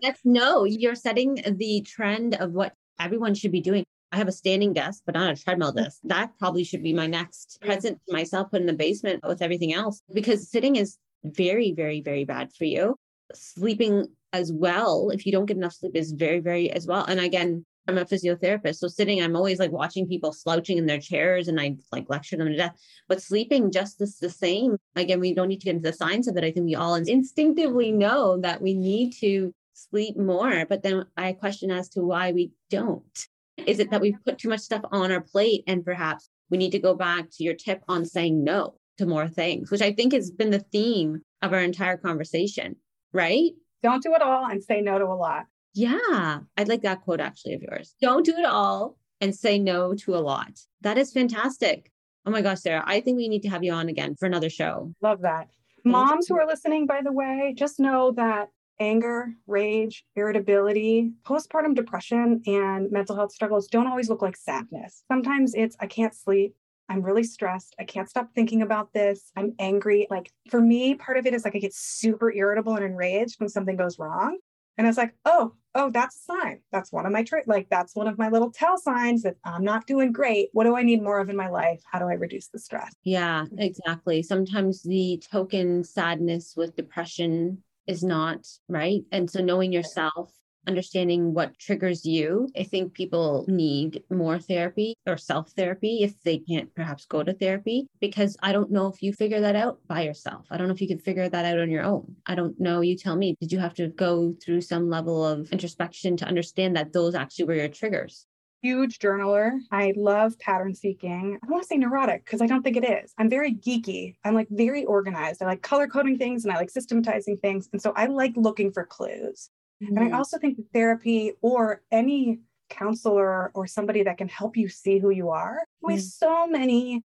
[0.01, 3.83] That's no, you're setting the trend of what everyone should be doing.
[4.11, 5.83] I have a standing desk, but not a treadmill mm-hmm.
[5.83, 5.99] desk.
[6.03, 9.73] That probably should be my next present to myself, put in the basement with everything
[9.73, 12.95] else, because sitting is very, very, very bad for you.
[13.33, 17.05] Sleeping as well, if you don't get enough sleep, is very, very as well.
[17.05, 18.77] And again, I'm a physiotherapist.
[18.77, 22.37] So sitting, I'm always like watching people slouching in their chairs and I like lecture
[22.37, 22.79] them to death.
[23.07, 24.77] But sleeping just is the same.
[24.95, 26.43] Again, we don't need to get into the science of it.
[26.43, 30.65] I think we all instinctively know that we need to sleep more.
[30.65, 33.27] But then I question as to why we don't.
[33.57, 36.71] Is it that we put too much stuff on our plate and perhaps we need
[36.71, 40.13] to go back to your tip on saying no to more things, which I think
[40.13, 42.77] has been the theme of our entire conversation,
[43.13, 43.51] right?
[43.83, 45.45] Don't do it all and say no to a lot.
[45.73, 46.39] Yeah.
[46.57, 47.95] I'd like that quote actually of yours.
[48.01, 50.59] Don't do it all and say no to a lot.
[50.81, 51.91] That is fantastic.
[52.25, 54.49] Oh my gosh, Sarah, I think we need to have you on again for another
[54.49, 54.93] show.
[55.01, 55.49] Love that.
[55.83, 58.49] Moms who are listening, by the way, just know that
[58.79, 65.03] anger, rage, irritability, postpartum depression, and mental health struggles don't always look like sadness.
[65.07, 66.55] Sometimes it's, I can't sleep.
[66.89, 67.75] I'm really stressed.
[67.79, 69.31] I can't stop thinking about this.
[69.37, 70.07] I'm angry.
[70.09, 73.49] Like for me, part of it is like I get super irritable and enraged when
[73.49, 74.37] something goes wrong.
[74.77, 76.59] And it's like, oh, oh, that's a sign.
[76.71, 79.63] That's one of my tra- like that's one of my little tell signs that I'm
[79.63, 80.49] not doing great.
[80.53, 81.81] What do I need more of in my life?
[81.91, 82.93] How do I reduce the stress?
[83.03, 84.23] Yeah, exactly.
[84.23, 89.01] Sometimes the token sadness with depression is not right.
[89.11, 90.31] And so knowing yourself,
[90.67, 96.39] understanding what triggers you, I think people need more therapy or self therapy if they
[96.39, 100.03] can't perhaps go to therapy, because I don't know if you figure that out by
[100.03, 100.45] yourself.
[100.49, 102.15] I don't know if you can figure that out on your own.
[102.25, 102.81] I don't know.
[102.81, 106.75] You tell me, did you have to go through some level of introspection to understand
[106.75, 108.25] that those actually were your triggers?
[108.61, 109.59] huge journaler.
[109.71, 111.39] I love pattern seeking.
[111.41, 113.13] I don't want to say neurotic because I don't think it is.
[113.17, 114.15] I'm very geeky.
[114.23, 115.41] I'm like very organized.
[115.41, 117.69] I like color coding things and I like systematizing things.
[117.73, 119.49] And so I like looking for clues.
[119.81, 119.87] Mm-hmm.
[119.87, 120.15] And I mm-hmm.
[120.15, 125.09] also think that therapy or any counselor or somebody that can help you see who
[125.09, 125.55] you are.
[125.55, 125.93] Mm-hmm.
[125.93, 127.03] We so many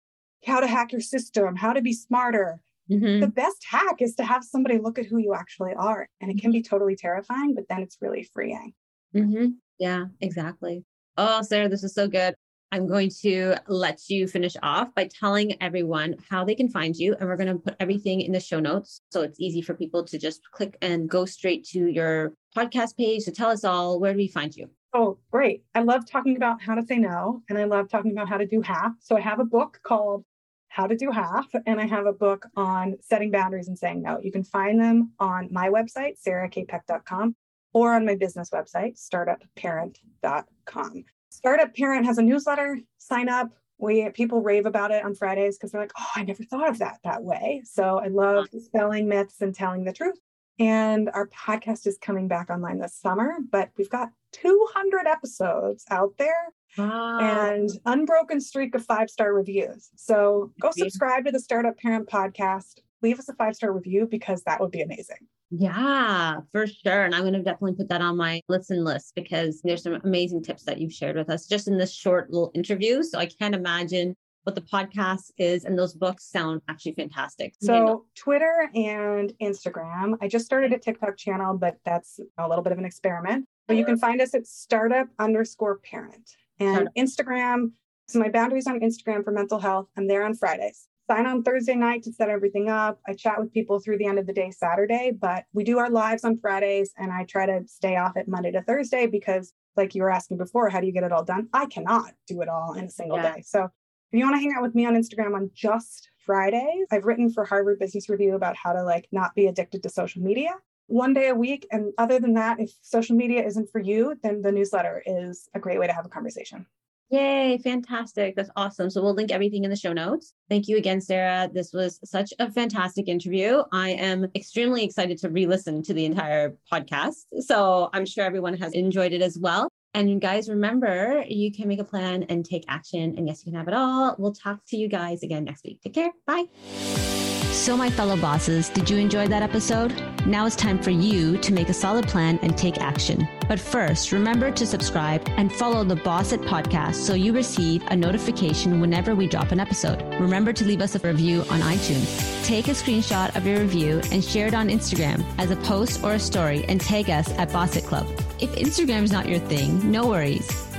[0.45, 2.61] how to hack your system, how to be smarter.
[2.91, 3.21] Mm-hmm.
[3.21, 6.09] The best hack is to have somebody look at who you actually are.
[6.21, 8.73] And it can be totally terrifying, but then it's really freeing.
[9.15, 9.51] Mm-hmm.
[9.79, 10.85] Yeah, exactly.
[11.17, 12.35] Oh, Sarah, this is so good.
[12.73, 17.15] I'm going to let you finish off by telling everyone how they can find you.
[17.21, 19.03] And we're going to put everything in the show notes.
[19.11, 23.27] So it's easy for people to just click and go straight to your podcast page
[23.27, 24.71] to tell us all where do we find you?
[24.95, 25.65] Oh, great.
[25.75, 27.43] I love talking about how to say no.
[27.51, 28.93] And I love talking about how to do half.
[29.01, 30.25] So I have a book called
[30.69, 31.49] How to Do Half.
[31.67, 34.19] And I have a book on setting boundaries and saying no.
[34.23, 37.37] You can find them on my website, sarahkpeck.com
[37.75, 41.05] or on my business website, startupparent.com.
[41.43, 42.79] Startup Parent has a newsletter.
[42.99, 43.51] Sign up.
[43.79, 46.79] We people rave about it on Fridays because they're like, "Oh, I never thought of
[46.79, 50.21] that that way." So I love dispelling myths and telling the truth.
[50.61, 56.13] And our podcast is coming back online this summer, but we've got 200 episodes out
[56.17, 57.19] there wow.
[57.19, 59.91] and unbroken streak of five star reviews.
[59.97, 62.79] So go subscribe to the Startup Parent podcast.
[63.03, 65.17] Leave us a five star review because that would be amazing.
[65.51, 67.05] Yeah, for sure.
[67.05, 70.43] And I'm going to definitely put that on my listen list because there's some amazing
[70.43, 73.03] tips that you've shared with us just in this short little interview.
[73.03, 77.55] So I can't imagine what the podcast is and those books sound actually fantastic.
[77.61, 80.17] So Twitter and Instagram.
[80.21, 83.47] I just started a TikTok channel, but that's a little bit of an experiment.
[83.69, 86.95] But you can find us at startup underscore parent and startup.
[86.97, 87.73] Instagram.
[88.09, 89.89] So my boundaries on Instagram for mental health.
[89.97, 93.01] I'm there on Fridays sign on Thursday night to set everything up.
[93.07, 95.91] I chat with people through the end of the day Saturday, but we do our
[95.91, 99.95] lives on Fridays and I try to stay off it Monday to Thursday because like
[99.95, 101.49] you were asking before, how do you get it all done?
[101.53, 103.35] I cannot do it all in a single yeah.
[103.35, 103.43] day.
[103.43, 107.05] So if you want to hang out with me on Instagram on just Fridays, I've
[107.05, 110.51] written for Harvard Business Review about how to like not be addicted to social media
[110.87, 111.67] one day a week.
[111.71, 115.59] And other than that, if social media isn't for you, then the newsletter is a
[115.59, 116.67] great way to have a conversation.
[117.13, 118.35] Yay, fantastic.
[118.35, 118.89] That's awesome.
[118.89, 120.33] So we'll link everything in the show notes.
[120.49, 121.47] Thank you again, Sarah.
[121.53, 123.63] This was such a fantastic interview.
[123.71, 127.27] I am extremely excited to re listen to the entire podcast.
[127.41, 129.69] So I'm sure everyone has enjoyed it as well.
[129.93, 133.15] And you guys, remember, you can make a plan and take action.
[133.19, 134.17] And yes, you can have it all.
[134.19, 135.83] We'll talk to you guys again next week.
[135.83, 136.13] Take care.
[136.27, 137.22] Bye.
[137.53, 139.93] So, my fellow bosses, did you enjoy that episode?
[140.27, 143.29] Now it's time for you to make a solid plan and take action.
[143.47, 147.95] But first, remember to subscribe and follow the Boss It podcast so you receive a
[147.95, 150.03] notification whenever we drop an episode.
[150.19, 152.45] Remember to leave us a review on iTunes.
[152.47, 156.15] Take a screenshot of your review and share it on Instagram as a post or
[156.15, 158.09] a story and tag us at Boss It Club.
[158.41, 160.72] If Instagram is not your thing, no worries